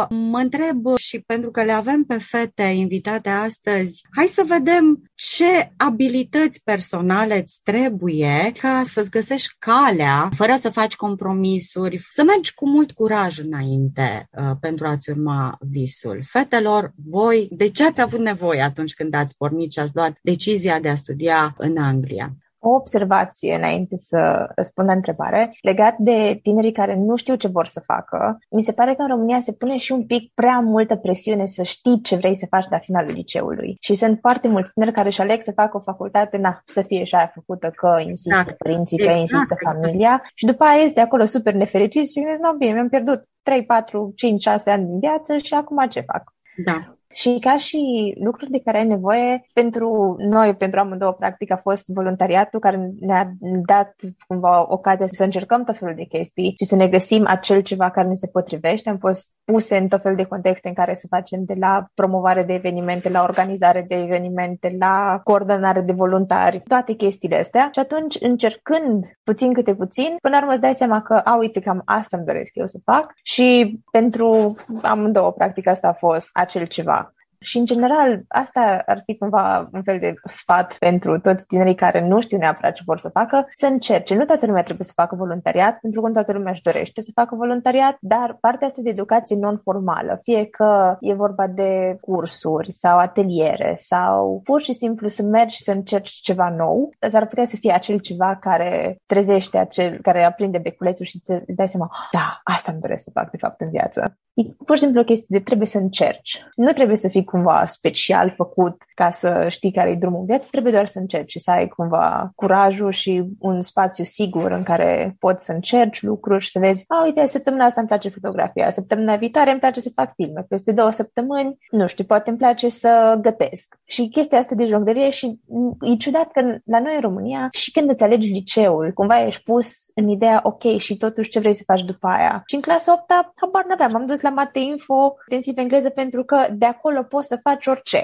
mă 0.10 0.39
întreb 0.39 0.98
și 0.98 1.19
pentru 1.19 1.52
că 1.52 1.63
le 1.63 1.71
avem 1.71 2.04
pe 2.04 2.17
fete 2.17 2.63
invitate 2.63 3.30
astăzi, 3.30 4.02
hai 4.12 4.26
să 4.26 4.43
vedem 4.48 5.12
ce 5.15 5.71
abilități 5.78 6.63
personale 6.63 7.38
îți 7.38 7.60
trebuie 7.63 8.52
ca 8.58 8.84
să-ți 8.86 9.10
găsești 9.10 9.56
calea, 9.60 10.25
fără 10.36 10.58
să 10.60 10.70
faci 10.70 10.96
compromisuri, 10.96 12.06
să 12.10 12.24
mergi 12.24 12.54
cu 12.54 12.70
mult 12.70 12.92
curaj 12.92 13.40
înainte 13.40 14.30
uh, 14.32 14.52
pentru 14.60 14.88
a-ți 14.88 15.10
urma 15.10 15.58
visul. 15.60 16.24
Fetelor, 16.28 16.94
voi, 17.10 17.48
de 17.52 17.70
ce 17.70 17.86
ați 17.86 18.02
avut 18.02 18.20
nevoie 18.20 18.62
atunci 18.62 18.94
când 18.94 19.14
ați 19.14 19.38
pornit 19.38 19.72
și 19.72 19.80
ați 19.80 19.96
luat 19.96 20.18
decizia 20.22 20.80
de 20.80 20.90
a 20.90 20.96
studia 20.96 21.56
în 21.58 21.78
Anglia? 21.78 22.36
O 22.67 22.75
observație 22.75 23.56
înainte 23.56 23.97
să 23.97 24.47
răspund 24.56 24.88
la 24.88 24.93
întrebare 24.93 25.58
legat 25.62 25.95
de 25.97 26.39
tinerii 26.41 26.71
care 26.71 26.95
nu 26.95 27.15
știu 27.15 27.36
ce 27.36 27.47
vor 27.47 27.65
să 27.65 27.80
facă. 27.80 28.38
Mi 28.49 28.62
se 28.62 28.71
pare 28.71 28.93
că 28.95 29.01
în 29.01 29.08
România 29.08 29.39
se 29.39 29.54
pune 29.54 29.78
și 29.78 29.91
un 29.91 30.06
pic 30.06 30.34
prea 30.34 30.60
multă 30.60 30.95
presiune 30.95 31.45
să 31.45 31.63
știi 31.63 32.01
ce 32.01 32.15
vrei 32.15 32.36
să 32.36 32.45
faci 32.49 32.65
la 32.69 32.80
finalul 32.80 33.12
liceului. 33.12 33.78
Și 33.80 33.93
sunt 33.93 34.17
foarte 34.21 34.47
mulți 34.47 34.73
tineri 34.73 34.91
care 34.91 35.08
își 35.08 35.21
aleg 35.21 35.41
să 35.41 35.51
facă 35.51 35.78
o 35.78 35.80
facultate, 35.80 36.38
na, 36.38 36.62
să 36.63 36.82
fie 36.82 37.04
și 37.04 37.15
aia 37.15 37.32
făcută 37.34 37.71
că 37.75 37.97
insistă 38.08 38.43
da. 38.47 38.56
părinții, 38.58 38.97
exact. 38.97 39.15
că 39.15 39.21
insistă 39.21 39.56
familia 39.63 40.23
și 40.34 40.45
după 40.45 40.63
aia 40.63 40.82
este 40.82 40.99
acolo 40.99 41.25
super 41.25 41.54
nefericit 41.54 42.10
și 42.10 42.19
gândesc, 42.19 42.41
nu, 42.41 42.58
bine, 42.58 42.73
mi-am 42.73 42.89
pierdut 42.89 43.23
3, 43.43 43.65
4, 43.65 44.12
5, 44.15 44.41
6 44.41 44.69
ani 44.69 44.86
din 44.86 44.99
viață 44.99 45.38
și 45.38 45.54
acum 45.54 45.88
ce 45.89 46.01
fac? 46.01 46.23
Da 46.65 46.94
și 47.15 47.38
ca 47.39 47.58
și 47.58 48.13
lucruri 48.23 48.51
de 48.51 48.62
care 48.65 48.78
ai 48.78 48.86
nevoie 48.86 49.47
pentru 49.54 50.15
noi, 50.19 50.56
pentru 50.56 50.80
amândouă, 50.80 51.12
practic, 51.12 51.51
a 51.51 51.56
fost 51.56 51.88
voluntariatul 51.88 52.60
care 52.60 52.91
ne-a 52.99 53.32
dat 53.65 53.93
cumva 54.28 54.65
ocazia 54.73 55.08
să 55.08 55.23
încercăm 55.23 55.63
tot 55.63 55.78
felul 55.78 55.95
de 55.95 56.04
chestii 56.04 56.54
și 56.58 56.65
să 56.65 56.75
ne 56.75 56.88
găsim 56.88 57.23
acel 57.28 57.62
ceva 57.62 57.89
care 57.89 58.08
ne 58.08 58.15
se 58.15 58.28
potrivește. 58.28 58.89
Am 58.89 58.97
fost 58.97 59.36
puse 59.43 59.78
în 59.78 59.88
tot 59.88 60.01
felul 60.01 60.17
de 60.17 60.23
contexte 60.23 60.67
în 60.67 60.73
care 60.73 60.95
să 60.95 61.08
facem 61.10 61.43
de 61.45 61.54
la 61.60 61.86
promovare 61.93 62.43
de 62.43 62.54
evenimente, 62.54 63.10
la 63.10 63.23
organizare 63.23 63.86
de 63.88 63.95
evenimente, 63.95 64.75
la 64.80 65.21
coordonare 65.23 65.82
de 65.82 65.93
voluntari, 65.93 66.62
toate 66.67 66.93
chestiile 66.93 67.36
astea. 67.36 67.69
Și 67.73 67.80
atunci, 67.80 68.17
încercând 68.19 69.06
puțin 69.23 69.54
câte 69.54 69.75
puțin, 69.75 70.15
până 70.21 70.36
la 70.36 70.41
urmă 70.41 70.51
îți 70.51 70.62
dai 70.62 70.73
seama 70.73 71.01
că, 71.01 71.13
a, 71.13 71.38
uite, 71.38 71.60
cam 71.60 71.82
asta 71.86 72.17
îmi 72.17 72.25
doresc 72.25 72.51
eu 72.54 72.65
să 72.65 72.80
fac 72.84 73.13
și 73.23 73.80
pentru 73.91 74.56
amândouă, 74.82 75.32
practic, 75.32 75.67
asta 75.67 75.88
a 75.88 75.93
fost 75.93 76.30
acel 76.34 76.65
ceva. 76.65 77.05
Și, 77.45 77.58
în 77.58 77.65
general, 77.65 78.21
asta 78.27 78.84
ar 78.86 79.01
fi 79.05 79.17
cumva 79.17 79.69
un 79.73 79.84
fel 79.84 79.99
de 79.99 80.13
sfat 80.23 80.75
pentru 80.79 81.19
toți 81.19 81.45
tinerii 81.45 81.75
care 81.75 82.08
nu 82.08 82.21
știu 82.21 82.38
neapărat 82.38 82.73
ce 82.73 82.81
vor 82.86 82.99
să 82.99 83.10
facă, 83.10 83.49
să 83.53 83.65
încerce. 83.65 84.15
Nu 84.15 84.25
toată 84.25 84.45
lumea 84.45 84.63
trebuie 84.63 84.86
să 84.86 84.91
facă 84.95 85.15
voluntariat, 85.15 85.79
pentru 85.79 86.01
că 86.01 86.08
nu 86.08 86.13
toată 86.13 86.31
lumea 86.31 86.51
își 86.51 86.62
dorește 86.62 87.01
să 87.01 87.12
facă 87.13 87.36
voluntariat, 87.36 87.97
dar 87.99 88.38
partea 88.41 88.67
asta 88.67 88.81
de 88.81 88.89
educație 88.89 89.36
non-formală, 89.36 90.19
fie 90.21 90.45
că 90.45 90.97
e 90.99 91.13
vorba 91.13 91.47
de 91.47 91.97
cursuri 92.01 92.71
sau 92.71 92.97
ateliere 92.97 93.75
sau 93.79 94.41
pur 94.43 94.62
și 94.62 94.73
simplu 94.73 95.08
să 95.08 95.23
mergi 95.23 95.55
și 95.55 95.63
să 95.63 95.71
încerci 95.71 96.10
ceva 96.10 96.49
nou, 96.49 96.89
s-ar 96.99 97.27
putea 97.27 97.45
să 97.45 97.55
fie 97.55 97.71
acel 97.71 97.99
ceva 97.99 98.38
care 98.41 98.97
trezește, 99.05 99.58
acel 99.58 99.99
care 100.01 100.23
aprinde 100.23 100.58
beculețul 100.58 101.05
și 101.05 101.21
îți 101.25 101.55
dai 101.55 101.67
seama, 101.67 101.91
da, 102.12 102.39
asta 102.43 102.71
îmi 102.71 102.81
doresc 102.81 103.03
să 103.03 103.12
fac 103.13 103.31
de 103.31 103.38
fapt 103.38 103.62
în 103.62 103.69
viață. 103.69 104.17
E 104.36 104.43
pur 104.65 104.76
și 104.76 104.82
simplu 104.82 105.02
o 105.02 105.04
chestie 105.04 105.28
de 105.30 105.43
trebuie 105.43 105.67
să 105.67 105.78
încerci. 105.78 106.43
Nu 106.56 106.71
trebuie 106.71 106.95
să 106.98 107.08
fii 107.08 107.24
cumva 107.24 107.65
special 107.65 108.34
făcut 108.38 108.84
ca 108.93 109.10
să 109.10 109.45
știi 109.50 109.71
care 109.71 109.89
e 109.89 109.95
drumul 109.95 110.19
în 110.19 110.26
viață, 110.26 110.48
trebuie 110.52 110.71
doar 110.71 110.88
să 110.88 111.00
încerci 111.00 111.32
și 111.32 111.39
să 111.39 111.52
ai 111.52 111.67
cumva 111.67 112.32
curajul 112.36 112.91
și 112.91 113.24
un 113.39 113.62
spațiu 113.62 114.04
sigur 114.04 114.52
în 114.52 114.63
care 114.63 115.15
poți 115.19 115.45
să 115.45 115.52
încerci 115.52 116.02
lucruri 116.02 116.43
și 116.43 116.52
să 116.52 116.60
vezi, 116.60 116.84
a, 116.88 117.04
uite, 117.04 117.28
săptămâna 117.28 117.65
asta 117.65 117.80
îmi 117.80 117.89
place 117.89 118.10
fotografia, 118.10 118.69
săptămâna 118.69 119.15
viitoare 119.15 119.52
îmi 119.52 119.60
place 119.60 119.80
să 119.80 119.91
fac 119.95 120.13
filme, 120.15 120.45
peste 120.50 120.71
două 120.71 120.91
săptămâni, 120.91 121.58
nu 121.71 121.88
știu, 121.88 122.04
poate 122.04 122.30
îmi 122.30 122.39
place 122.39 122.69
să 122.69 123.17
gătesc. 123.21 123.80
Și 123.84 124.10
chestia 124.10 124.38
asta 124.38 124.56
de 124.56 124.65
jonglerie 124.65 125.10
și 125.10 125.39
e 125.82 125.95
ciudat 125.95 126.32
că 126.32 126.41
la 126.65 126.80
noi 126.80 126.95
în 126.95 127.02
România 127.02 127.48
și 127.52 127.71
când 127.71 127.89
îți 127.89 128.04
alegi 128.04 128.32
liceul, 128.32 128.91
cumva 128.93 129.26
ești 129.26 129.43
pus 129.43 129.76
în 129.93 130.08
ideea, 130.08 130.39
ok, 130.43 130.78
și 130.78 130.98
totuși 130.98 131.30
ce 131.30 131.39
vrei 131.39 131.54
să 131.54 131.63
faci 131.65 131.84
după 131.84 132.08
aia. 132.08 132.43
Și 132.45 132.56
în 132.56 132.62
clasa 132.62 132.93
8 132.93 133.32
habar 133.36 133.65
n-aveam, 133.67 133.95
am 133.95 134.06
dus 134.06 134.21
la 134.26 134.32
Mate 134.32 134.60
Info 134.60 135.16
intensiv 135.28 135.58
engleză 135.58 135.90
pentru 135.90 136.24
că 136.24 136.48
de 136.52 136.66
acolo 136.66 137.04
poți 137.04 137.28
să 137.28 137.40
faci 137.44 137.66
orice. 137.66 137.98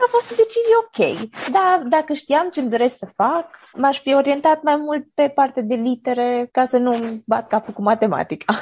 A 0.00 0.06
fost 0.10 0.32
o 0.32 0.34
decizie 0.34 0.74
ok, 0.84 1.30
dar 1.52 1.86
dacă 1.88 2.12
știam 2.12 2.48
ce 2.50 2.60
îmi 2.60 2.70
doresc 2.70 2.96
să 2.96 3.06
fac, 3.14 3.46
m-aș 3.74 4.00
fi 4.00 4.14
orientat 4.14 4.62
mai 4.62 4.76
mult 4.76 5.06
pe 5.14 5.32
partea 5.34 5.62
de 5.62 5.74
litere 5.74 6.48
ca 6.52 6.64
să 6.64 6.78
nu 6.78 7.22
bat 7.26 7.48
capul 7.48 7.74
cu 7.74 7.82
matematica. 7.82 8.54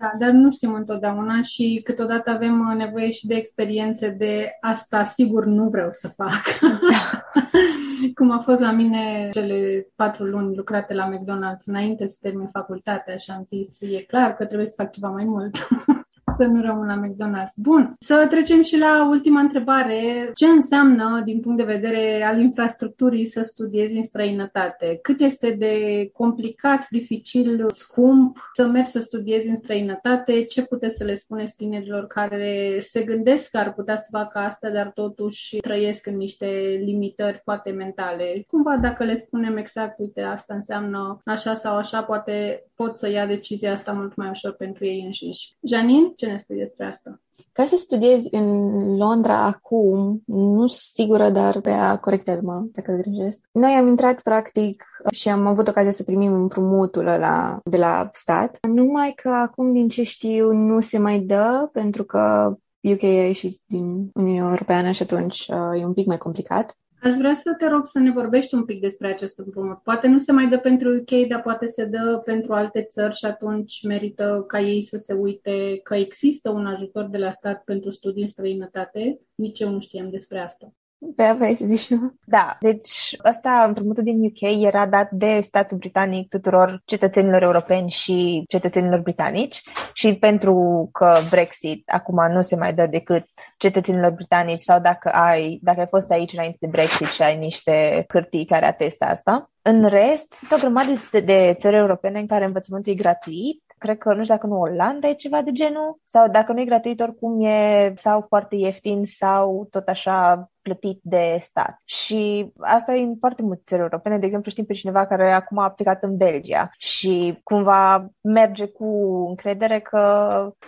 Da, 0.00 0.12
dar 0.18 0.30
nu 0.30 0.50
știm 0.50 0.74
întotdeauna 0.74 1.42
și 1.42 1.80
câteodată 1.84 2.30
avem 2.30 2.74
nevoie 2.76 3.10
și 3.10 3.26
de 3.26 3.34
experiențe 3.34 4.08
de 4.08 4.50
asta 4.60 5.04
sigur 5.04 5.44
nu 5.44 5.68
vreau 5.68 5.88
să 5.92 6.08
fac. 6.08 6.42
Da. 6.60 7.22
Cum 8.14 8.30
a 8.30 8.42
fost 8.44 8.60
la 8.60 8.70
mine 8.70 9.28
cele 9.32 9.86
patru 9.94 10.24
luni 10.24 10.56
lucrate 10.56 10.94
la 10.94 11.10
McDonald's 11.10 11.64
înainte 11.64 12.06
să 12.06 12.18
termin 12.20 12.48
facultatea 12.52 13.16
și 13.16 13.30
am 13.30 13.44
zis, 13.48 13.80
e 13.80 14.02
clar 14.02 14.36
că 14.36 14.44
trebuie 14.44 14.68
să 14.68 14.74
fac 14.76 14.92
ceva 14.92 15.08
mai 15.08 15.24
mult. 15.24 15.56
să 16.38 16.44
nu 16.44 16.60
rămân 16.60 16.86
la 16.86 17.00
McDonald's. 17.00 17.54
Bun, 17.56 17.94
să 17.98 18.26
trecem 18.30 18.62
și 18.62 18.78
la 18.78 19.08
ultima 19.08 19.40
întrebare. 19.40 20.30
Ce 20.34 20.46
înseamnă, 20.46 21.22
din 21.24 21.40
punct 21.40 21.58
de 21.58 21.72
vedere 21.72 22.22
al 22.22 22.40
infrastructurii, 22.40 23.26
să 23.26 23.42
studiezi 23.42 23.96
în 23.96 24.04
străinătate? 24.04 24.98
Cât 25.02 25.20
este 25.20 25.50
de 25.58 25.74
complicat, 26.12 26.86
dificil, 26.90 27.64
scump 27.68 28.50
să 28.52 28.66
mergi 28.66 28.90
să 28.90 29.00
studiezi 29.00 29.48
în 29.48 29.56
străinătate? 29.56 30.44
Ce 30.44 30.62
puteți 30.62 30.96
să 30.96 31.04
le 31.04 31.14
spuneți 31.14 31.56
tinerilor 31.56 32.06
care 32.06 32.78
se 32.80 33.02
gândesc 33.02 33.50
că 33.50 33.58
ar 33.58 33.74
putea 33.74 33.96
să 33.96 34.08
facă 34.10 34.38
asta, 34.38 34.70
dar 34.70 34.90
totuși 34.94 35.56
trăiesc 35.56 36.06
în 36.06 36.16
niște 36.16 36.46
limitări 36.84 37.40
poate 37.44 37.70
mentale? 37.70 38.44
Cumva 38.46 38.76
dacă 38.76 39.04
le 39.04 39.18
spunem 39.18 39.56
exact, 39.56 39.98
uite, 39.98 40.20
asta 40.20 40.54
înseamnă 40.54 41.20
așa 41.24 41.54
sau 41.54 41.76
așa, 41.76 42.02
poate 42.02 42.62
pot 42.74 42.96
să 42.96 43.10
ia 43.10 43.26
decizia 43.26 43.72
asta 43.72 43.92
mult 43.92 44.16
mai 44.16 44.28
ușor 44.28 44.52
pentru 44.52 44.84
ei 44.84 45.02
înșiși. 45.04 45.56
Janin, 45.62 46.12
ce 46.16 46.27
ne 46.30 46.38
spui 46.38 46.56
despre 46.56 46.86
asta? 46.86 47.20
Ca 47.52 47.64
să 47.64 47.76
studiezi 47.76 48.34
în 48.34 48.96
Londra 48.96 49.44
acum, 49.44 50.22
nu 50.26 50.66
sunt 50.66 50.70
sigură, 50.70 51.30
dar 51.30 51.60
pe 51.60 51.70
a 51.70 51.98
corectează-mă 51.98 52.64
dacă 52.72 52.92
greșesc. 52.92 53.48
Noi 53.52 53.72
am 53.72 53.86
intrat 53.86 54.20
practic 54.20 54.84
și 55.10 55.28
am 55.28 55.46
avut 55.46 55.68
ocazia 55.68 55.90
să 55.90 56.02
primim 56.02 56.32
împrumutul 56.32 57.06
ăla 57.06 57.58
de 57.64 57.76
la 57.76 58.10
stat, 58.12 58.58
numai 58.66 59.12
că 59.22 59.28
acum, 59.28 59.72
din 59.72 59.88
ce 59.88 60.02
știu, 60.02 60.52
nu 60.52 60.80
se 60.80 60.98
mai 60.98 61.20
dă 61.20 61.68
pentru 61.72 62.04
că 62.04 62.52
UK 62.80 63.02
a 63.02 63.06
ieșit 63.06 63.60
din 63.66 64.10
Uniunea 64.14 64.48
Europeană 64.50 64.90
și 64.90 65.02
atunci 65.02 65.48
uh, 65.48 65.80
e 65.80 65.84
un 65.84 65.92
pic 65.92 66.06
mai 66.06 66.18
complicat. 66.18 66.76
Aș 67.02 67.14
vrea 67.14 67.34
să 67.34 67.54
te 67.58 67.68
rog 67.68 67.86
să 67.86 67.98
ne 67.98 68.10
vorbești 68.10 68.54
un 68.54 68.64
pic 68.64 68.80
despre 68.80 69.08
acest 69.08 69.38
împrumut. 69.38 69.78
Poate 69.82 70.06
nu 70.06 70.18
se 70.18 70.32
mai 70.32 70.48
dă 70.48 70.58
pentru 70.58 70.94
UK, 70.94 71.26
dar 71.28 71.42
poate 71.42 71.66
se 71.66 71.84
dă 71.84 72.22
pentru 72.24 72.52
alte 72.52 72.82
țări 72.82 73.16
și 73.16 73.24
atunci 73.24 73.82
merită 73.82 74.44
ca 74.46 74.60
ei 74.60 74.82
să 74.82 74.98
se 74.98 75.12
uite 75.12 75.80
că 75.82 75.94
există 75.94 76.50
un 76.50 76.66
ajutor 76.66 77.04
de 77.04 77.18
la 77.18 77.30
stat 77.30 77.64
pentru 77.64 77.90
studii 77.90 78.22
în 78.22 78.28
străinătate. 78.28 79.20
Nici 79.34 79.60
eu 79.60 79.70
nu 79.70 79.80
știam 79.80 80.10
despre 80.10 80.38
asta. 80.38 80.72
Pe 81.16 81.22
aveai 81.22 81.54
să 81.54 81.64
zici 81.66 81.98
Da, 82.24 82.56
deci 82.60 83.16
ăsta, 83.24 83.64
împrumutul 83.66 84.02
din 84.02 84.24
UK 84.24 84.62
era 84.64 84.86
dat 84.86 85.10
de 85.10 85.40
statul 85.40 85.76
britanic 85.76 86.28
tuturor 86.28 86.80
cetățenilor 86.84 87.42
europeni 87.42 87.90
și 87.90 88.44
cetățenilor 88.48 89.00
britanici 89.00 89.62
și 89.92 90.14
pentru 90.14 90.88
că 90.92 91.14
Brexit 91.30 91.88
acum 91.92 92.32
nu 92.32 92.40
se 92.40 92.56
mai 92.56 92.74
dă 92.74 92.86
decât 92.86 93.24
cetățenilor 93.56 94.10
britanici 94.10 94.58
sau 94.60 94.80
dacă 94.80 95.08
ai, 95.08 95.58
dacă 95.62 95.80
ai 95.80 95.86
fost 95.86 96.10
aici 96.10 96.32
înainte 96.32 96.56
de 96.60 96.66
Brexit 96.66 97.06
și 97.06 97.22
ai 97.22 97.38
niște 97.38 98.04
hârtii 98.08 98.44
care 98.44 98.66
atestă 98.66 99.04
asta. 99.04 99.50
În 99.62 99.84
rest, 99.88 100.32
sunt 100.32 100.52
o 100.52 100.56
grămadă 100.56 100.90
de 101.24 101.56
țări 101.58 101.76
europene 101.76 102.20
în 102.20 102.26
care 102.26 102.44
învățământul 102.44 102.92
e 102.92 102.94
gratuit 102.94 103.62
cred 103.78 103.98
că, 103.98 104.14
nu 104.14 104.22
știu 104.22 104.34
dacă 104.34 104.46
nu 104.46 104.60
Olanda 104.60 105.08
e 105.08 105.14
ceva 105.14 105.42
de 105.42 105.52
genul, 105.52 106.00
sau 106.04 106.28
dacă 106.28 106.52
nu 106.52 106.60
e 106.60 106.64
gratuit, 106.64 107.00
oricum 107.00 107.44
e 107.44 107.92
sau 107.94 108.24
foarte 108.28 108.56
ieftin 108.56 109.04
sau 109.04 109.66
tot 109.70 109.88
așa 109.88 110.50
plătit 110.68 111.00
de 111.02 111.38
stat. 111.40 111.80
Și 111.84 112.52
asta 112.58 112.94
e 112.94 113.02
în 113.02 113.16
foarte 113.18 113.42
multe 113.42 113.62
țări 113.66 113.80
europene. 113.80 114.18
De 114.18 114.26
exemplu, 114.26 114.50
știm 114.50 114.64
pe 114.64 114.72
cineva 114.72 115.06
care 115.06 115.32
acum 115.32 115.58
a 115.58 115.64
aplicat 115.64 116.02
în 116.02 116.16
Belgia 116.16 116.70
și 116.78 117.40
cumva 117.42 118.10
merge 118.20 118.66
cu 118.66 118.84
încredere 119.28 119.80
că 119.80 119.98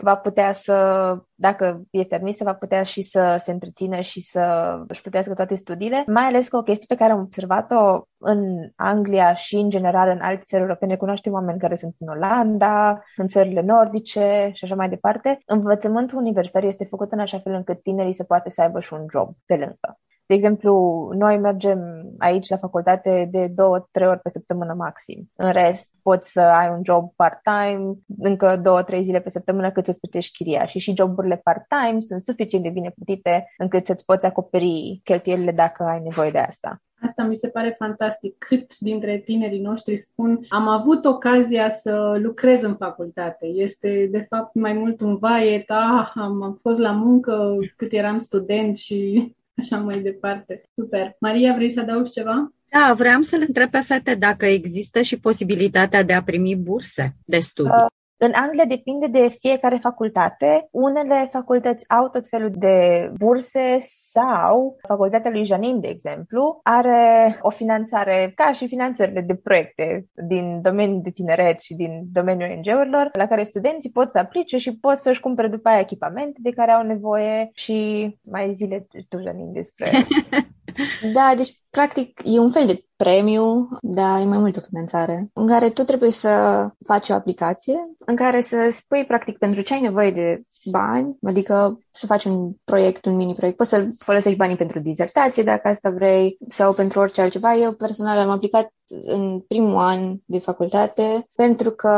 va 0.01 0.17
putea 0.17 0.53
să, 0.53 1.17
dacă 1.35 1.83
este 1.91 2.15
admis, 2.15 2.43
va 2.43 2.55
putea 2.55 2.83
și 2.83 3.03
să 3.03 3.37
se 3.39 3.53
întrețină 3.53 4.01
și 4.01 4.21
să 4.21 4.75
își 4.89 5.01
plătească 5.01 5.35
toate 5.35 5.55
studiile. 5.55 6.05
Mai 6.07 6.25
ales 6.25 6.49
că 6.49 6.57
o 6.57 6.63
chestie 6.63 6.87
pe 6.89 7.03
care 7.03 7.13
am 7.13 7.21
observat-o 7.21 8.03
în 8.19 8.71
Anglia 8.77 9.35
și 9.35 9.57
în 9.57 9.71
general 9.71 10.09
în 10.09 10.21
alte 10.21 10.43
țări 10.47 10.63
europene, 10.63 10.97
cunoaștem 10.97 11.33
oameni 11.33 11.59
care 11.59 11.75
sunt 11.75 11.95
în 11.99 12.09
Olanda, 12.09 13.03
în 13.17 13.27
țările 13.27 13.61
nordice 13.61 14.51
și 14.53 14.65
așa 14.65 14.75
mai 14.75 14.89
departe. 14.89 15.39
Învățământul 15.47 16.19
universitar 16.19 16.65
este 16.65 16.85
făcut 16.85 17.13
în 17.13 17.19
așa 17.19 17.39
fel 17.39 17.53
încât 17.53 17.83
tinerii 17.83 18.13
să 18.13 18.25
poată 18.25 18.51
să 18.51 18.63
aibă 18.63 18.81
și 18.81 18.93
un 18.93 19.07
job 19.13 19.35
pe 19.47 19.55
lângă. 19.55 19.90
De 20.31 20.37
exemplu, 20.37 20.73
noi 21.19 21.39
mergem 21.39 21.81
aici 22.19 22.49
la 22.49 22.57
facultate 22.57 23.29
de 23.31 23.47
două, 23.47 23.89
trei 23.91 24.07
ori 24.07 24.21
pe 24.21 24.29
săptămână 24.29 24.75
maxim. 24.75 25.31
În 25.37 25.53
rest, 25.53 25.95
poți 26.03 26.33
să 26.33 26.41
ai 26.41 26.69
un 26.69 26.81
job 26.85 27.13
part-time, 27.17 27.95
încă 28.19 28.57
două, 28.57 28.83
trei 28.83 29.03
zile 29.03 29.21
pe 29.21 29.31
săptămână 29.31 29.71
cât 29.71 29.85
să-ți 29.85 30.01
plătești 30.01 30.37
chiria. 30.37 30.67
Și 30.67 30.79
și 30.79 30.95
joburile 30.97 31.41
part-time 31.45 32.01
sunt 32.01 32.21
suficient 32.21 32.65
de 32.65 32.71
bine 32.71 32.93
plătite 32.95 33.47
încât 33.59 33.87
să-ți 33.87 34.05
poți 34.05 34.27
acoperi 34.27 35.01
cheltuielile 35.05 35.53
dacă 35.53 35.83
ai 35.83 36.01
nevoie 36.01 36.31
de 36.31 36.39
asta. 36.39 36.83
Asta 37.03 37.23
mi 37.23 37.37
se 37.37 37.49
pare 37.49 37.75
fantastic. 37.79 38.35
Cât 38.39 38.79
dintre 38.79 39.19
tinerii 39.19 39.61
noștri 39.61 39.97
spun 39.97 40.41
am 40.49 40.69
avut 40.69 41.05
ocazia 41.05 41.71
să 41.71 42.19
lucrez 42.23 42.63
în 42.63 42.77
facultate. 42.77 43.47
Este, 43.47 44.09
de 44.11 44.27
fapt, 44.29 44.55
mai 44.55 44.73
mult 44.73 45.01
un 45.01 45.17
vaiet. 45.17 45.71
Ah, 45.71 46.11
am 46.15 46.59
fost 46.63 46.79
la 46.79 46.93
muncă 46.93 47.57
cât 47.77 47.93
eram 47.93 48.19
student 48.19 48.77
și 48.77 49.35
așa 49.61 49.79
mai 49.79 50.01
departe. 50.01 50.63
Super. 50.75 51.17
Maria, 51.21 51.55
vrei 51.55 51.71
să 51.71 51.81
adaugi 51.81 52.11
ceva? 52.11 52.53
Da, 52.71 52.95
vreau 52.97 53.23
să-l 53.23 53.45
întreb 53.47 53.71
pe 53.71 53.79
fete 53.79 54.15
dacă 54.15 54.47
există 54.47 55.01
și 55.01 55.21
posibilitatea 55.21 56.03
de 56.03 56.13
a 56.13 56.23
primi 56.23 56.57
burse 56.57 57.17
de 57.25 57.39
studii. 57.39 57.73
Uh, 57.73 57.87
în 58.23 58.33
Anglia 58.35 58.65
depinde 58.65 59.07
de 59.07 59.29
fiecare 59.41 59.79
facultate. 59.83 60.69
Unele 60.71 61.29
facultăți 61.33 61.91
au 61.91 62.09
tot 62.09 62.29
felul 62.29 62.53
de 62.55 63.11
burse 63.19 63.79
sau 63.81 64.77
facultatea 64.89 65.31
lui 65.31 65.45
Janin, 65.45 65.81
de 65.81 65.89
exemplu, 65.89 66.61
are 66.63 67.39
o 67.43 67.51
finanțare 67.51 68.33
ca 68.35 68.53
și 68.53 68.69
finanțările 68.69 69.21
de 69.21 69.35
proiecte 69.35 70.07
din 70.29 70.61
domeniul 70.63 71.01
de 71.03 71.11
tineret 71.11 71.61
și 71.61 71.75
din 71.75 72.03
domeniul 72.13 72.51
ONG-urilor, 72.51 73.11
la 73.13 73.27
care 73.27 73.43
studenții 73.43 73.91
pot 73.91 74.13
să 74.13 74.19
aplice 74.19 74.57
și 74.57 74.77
pot 74.77 74.97
să-și 74.97 75.21
cumpere 75.21 75.49
după 75.49 75.69
aia 75.69 75.79
echipamente 75.79 76.39
de 76.43 76.51
care 76.51 76.71
au 76.71 76.87
nevoie 76.87 77.51
și 77.55 78.09
mai 78.23 78.55
zile 78.55 78.87
tu, 79.09 79.21
Janin, 79.21 79.53
despre 79.53 79.93
Da, 81.15 81.33
deci 81.37 81.61
practic, 81.71 82.21
e 82.25 82.39
un 82.39 82.51
fel 82.51 82.67
de 82.67 82.85
premiu, 82.97 83.69
dar 83.81 84.21
e 84.21 84.25
mai 84.25 84.39
multă 84.39 84.61
finanțare, 84.61 85.31
în 85.33 85.47
care 85.47 85.69
tu 85.69 85.83
trebuie 85.83 86.11
să 86.11 86.29
faci 86.87 87.09
o 87.09 87.15
aplicație, 87.15 87.77
în 88.07 88.17
care 88.17 88.41
să 88.41 88.69
spui, 88.73 89.05
practic, 89.05 89.39
pentru 89.39 89.63
ce 89.63 89.75
ai 89.75 89.81
nevoie 89.81 90.11
de 90.11 90.43
bani, 90.71 91.17
adică 91.23 91.79
să 91.91 92.07
faci 92.07 92.25
un 92.25 92.53
proiect, 92.65 93.05
un 93.05 93.17
mini-proiect, 93.17 93.57
poți 93.57 93.71
să 93.71 93.89
folosești 93.99 94.39
banii 94.39 94.57
pentru 94.57 94.79
dizertație, 94.79 95.43
dacă 95.43 95.69
asta 95.69 95.91
vrei, 95.91 96.37
sau 96.49 96.73
pentru 96.73 97.01
orice 97.01 97.21
altceva. 97.21 97.55
Eu 97.55 97.73
personal 97.73 98.19
am 98.19 98.31
aplicat 98.31 98.73
în 99.05 99.41
primul 99.49 99.77
an 99.77 100.17
de 100.25 100.39
facultate, 100.39 101.27
pentru 101.37 101.71
că 101.71 101.95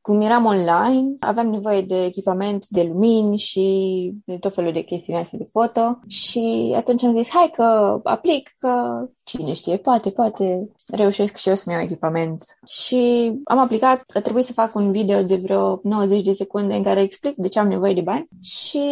cum 0.00 0.20
eram 0.20 0.44
online, 0.44 1.16
aveam 1.20 1.46
nevoie 1.46 1.82
de 1.82 2.04
echipament, 2.04 2.66
de 2.68 2.90
lumini 2.92 3.38
și 3.38 4.22
de 4.26 4.36
tot 4.36 4.54
felul 4.54 4.72
de 4.72 4.80
chestiuni 4.80 5.18
astea 5.18 5.38
de 5.38 5.48
foto 5.52 5.98
și 6.06 6.74
atunci 6.76 7.02
am 7.02 7.16
zis, 7.16 7.30
hai 7.30 7.50
că 7.52 8.00
aplic, 8.02 8.50
că 8.58 9.03
cine 9.24 9.52
știe, 9.52 9.76
poate, 9.76 10.10
poate 10.10 10.70
reușesc 10.88 11.36
și 11.36 11.48
eu 11.48 11.54
să-mi 11.54 11.74
iau 11.74 11.84
echipament. 11.84 12.42
Și 12.66 13.32
am 13.44 13.58
aplicat, 13.58 14.04
a 14.14 14.20
trebuit 14.20 14.44
să 14.44 14.52
fac 14.52 14.74
un 14.74 14.90
video 14.90 15.22
de 15.22 15.36
vreo 15.36 15.80
90 15.82 16.22
de 16.22 16.32
secunde 16.32 16.74
în 16.74 16.82
care 16.82 17.00
explic 17.00 17.36
de 17.36 17.48
ce 17.48 17.58
am 17.58 17.68
nevoie 17.68 17.94
de 17.94 18.00
bani 18.00 18.28
și 18.40 18.82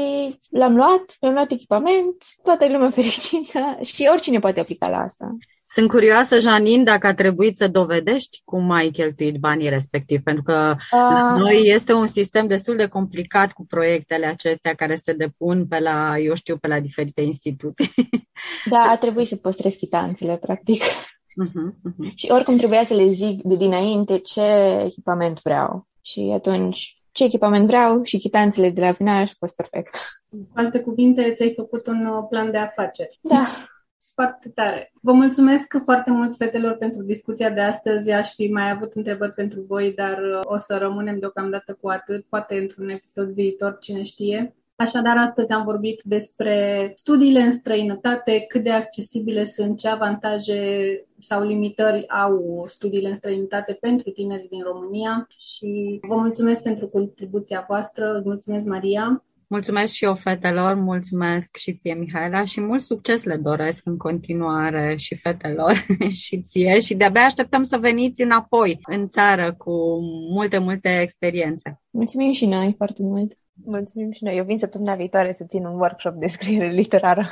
l-am 0.51 0.77
luat, 0.77 1.17
l-am 1.21 1.33
luat 1.33 1.51
echipament, 1.51 2.17
toată 2.43 2.69
lumea 2.69 2.91
fericită 3.01 3.79
și 3.83 4.09
oricine 4.11 4.39
poate 4.39 4.61
aplica 4.61 4.91
la 4.91 4.97
asta. 4.97 5.37
Sunt 5.75 5.89
curioasă, 5.89 6.39
Janin, 6.39 6.85
dacă 6.85 7.07
a 7.07 7.15
trebuit 7.15 7.57
să 7.57 7.69
dovedești 7.69 8.41
cum 8.45 8.71
ai 8.71 8.91
cheltuit 8.91 9.37
banii 9.37 9.69
respectiv, 9.69 10.23
pentru 10.23 10.43
că 10.43 10.75
uh... 10.93 11.39
noi 11.39 11.63
este 11.65 11.93
un 11.93 12.07
sistem 12.07 12.47
destul 12.47 12.77
de 12.77 12.87
complicat 12.87 13.53
cu 13.53 13.67
proiectele 13.67 14.27
acestea 14.27 14.75
care 14.75 14.95
se 14.95 15.13
depun 15.13 15.67
pe 15.67 15.79
la, 15.79 16.19
eu 16.19 16.35
știu, 16.35 16.57
pe 16.57 16.69
la 16.69 16.81
diferite 16.81 17.21
instituții. 17.21 17.95
Da, 18.65 18.79
a 18.79 18.97
trebuit 18.97 19.27
să 19.27 19.37
păstrez 19.37 19.75
chitanțele, 19.75 20.39
practic. 20.41 20.83
Uh-huh, 20.83 21.91
uh-huh. 21.91 22.15
Și 22.15 22.31
oricum 22.31 22.57
trebuia 22.57 22.85
să 22.85 22.95
le 22.95 23.07
zic 23.07 23.43
de 23.43 23.55
dinainte 23.55 24.19
ce 24.19 24.43
echipament 24.85 25.43
vreau. 25.43 25.87
Și 26.01 26.31
atunci 26.35 26.97
ce 27.13 27.25
echipament 27.25 27.67
vreau 27.67 28.03
și 28.03 28.19
chitanțele 28.19 28.71
de 28.71 28.81
la 28.81 28.93
final 28.93 29.27
și 29.27 29.33
a 29.33 29.37
fost 29.39 29.55
perfect. 29.55 29.91
Cu 30.29 30.51
alte 30.55 30.81
cuvinte, 30.81 31.33
ți-ai 31.37 31.53
făcut 31.57 31.87
un 31.87 32.07
uh, 32.07 32.25
plan 32.29 32.51
de 32.51 32.59
afaceri. 32.59 33.19
Da 33.21 33.47
foarte 34.15 34.49
tare. 34.49 34.93
Vă 35.01 35.13
mulțumesc 35.13 35.77
foarte 35.85 36.11
mult, 36.11 36.37
fetelor, 36.37 36.73
pentru 36.73 37.03
discuția 37.03 37.51
de 37.51 37.61
astăzi. 37.61 38.11
Aș 38.11 38.35
fi 38.35 38.47
mai 38.47 38.71
avut 38.71 38.93
întrebări 38.93 39.33
pentru 39.33 39.61
voi, 39.61 39.93
dar 39.93 40.19
uh, 40.19 40.41
o 40.43 40.59
să 40.59 40.77
rămânem 40.77 41.19
deocamdată 41.19 41.79
cu 41.81 41.89
atât, 41.89 42.25
poate 42.29 42.57
într-un 42.57 42.89
episod 42.89 43.29
viitor, 43.29 43.79
cine 43.81 44.03
știe. 44.03 44.55
Așadar, 44.77 45.17
astăzi 45.17 45.53
am 45.53 45.65
vorbit 45.65 46.01
despre 46.05 46.93
studiile 46.95 47.41
în 47.41 47.53
străinătate, 47.53 48.45
cât 48.49 48.63
de 48.63 48.71
accesibile 48.71 49.45
sunt, 49.45 49.79
ce 49.79 49.89
avantaje 49.89 51.05
sau 51.19 51.47
limitări 51.47 52.09
au 52.09 52.65
studiile 52.69 53.09
în 53.09 53.17
străinătate 53.17 53.73
pentru 53.81 54.11
tinerii 54.11 54.49
din 54.49 54.63
România 54.63 55.27
și 55.39 55.99
vă 56.09 56.15
mulțumesc 56.15 56.63
pentru 56.63 56.89
contribuția 56.89 57.65
voastră. 57.69 58.15
Îți 58.17 58.27
mulțumesc, 58.27 58.65
Maria. 58.65 59.25
Mulțumesc 59.53 59.93
și 59.93 60.05
eu, 60.05 60.15
fetelor, 60.15 60.75
mulțumesc 60.75 61.57
și 61.57 61.75
ție, 61.75 61.95
Mihaela, 61.95 62.45
și 62.45 62.61
mult 62.61 62.81
succes 62.81 63.25
le 63.25 63.37
doresc 63.37 63.87
în 63.87 63.97
continuare 63.97 64.97
și 64.97 65.15
fetelor 65.15 65.87
și 66.25 66.43
ție 66.43 66.81
și 66.81 66.95
de-abia 66.95 67.23
așteptăm 67.23 67.63
să 67.63 67.77
veniți 67.77 68.23
înapoi 68.23 68.79
în 68.83 69.09
țară 69.09 69.55
cu 69.59 69.99
multe, 70.31 70.59
multe 70.59 71.01
experiențe. 71.01 71.81
Mulțumim 71.91 72.33
și 72.33 72.47
noi 72.47 72.75
foarte 72.77 73.03
mult! 73.03 73.33
Mulțumim 73.65 74.13
și 74.13 74.25
noi! 74.25 74.37
Eu 74.37 74.45
vin 74.45 74.59
săptămâna 74.59 74.95
viitoare 74.95 75.33
să 75.33 75.45
țin 75.49 75.65
un 75.65 75.79
workshop 75.79 76.15
de 76.15 76.27
scriere 76.27 76.69
literară. 76.69 77.29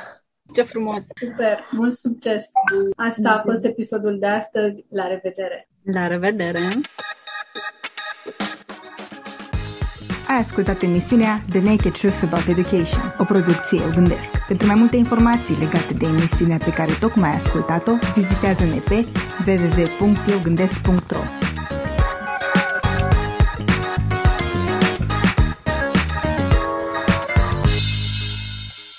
Ce 0.53 0.61
frumos! 0.61 1.05
Super! 1.19 1.59
Mult 1.71 1.95
succes! 1.95 2.45
Asta 2.95 3.03
Mulțumim. 3.05 3.29
a 3.29 3.41
fost 3.43 3.63
episodul 3.63 4.19
de 4.19 4.27
astăzi. 4.27 4.85
La 4.89 5.07
revedere! 5.07 5.69
La 5.83 6.07
revedere! 6.07 6.81
Ai 10.31 10.39
ascultat 10.39 10.81
emisiunea 10.81 11.41
The 11.49 11.61
Naked 11.61 11.91
Truth 11.91 12.23
About 12.23 12.47
Education, 12.47 13.15
o 13.17 13.23
producție 13.23 13.81
Eu 13.85 13.91
Gândesc. 13.93 14.45
Pentru 14.47 14.67
mai 14.67 14.75
multe 14.75 14.97
informații 14.97 15.57
legate 15.59 15.93
de 15.93 16.05
emisiunea 16.05 16.57
pe 16.57 16.73
care 16.73 16.91
tocmai 16.99 17.29
ai 17.29 17.35
ascultat-o, 17.35 17.91
vizitează-ne 18.15 18.79
pe 18.89 19.05
www.eugândesc.ro 19.47 21.50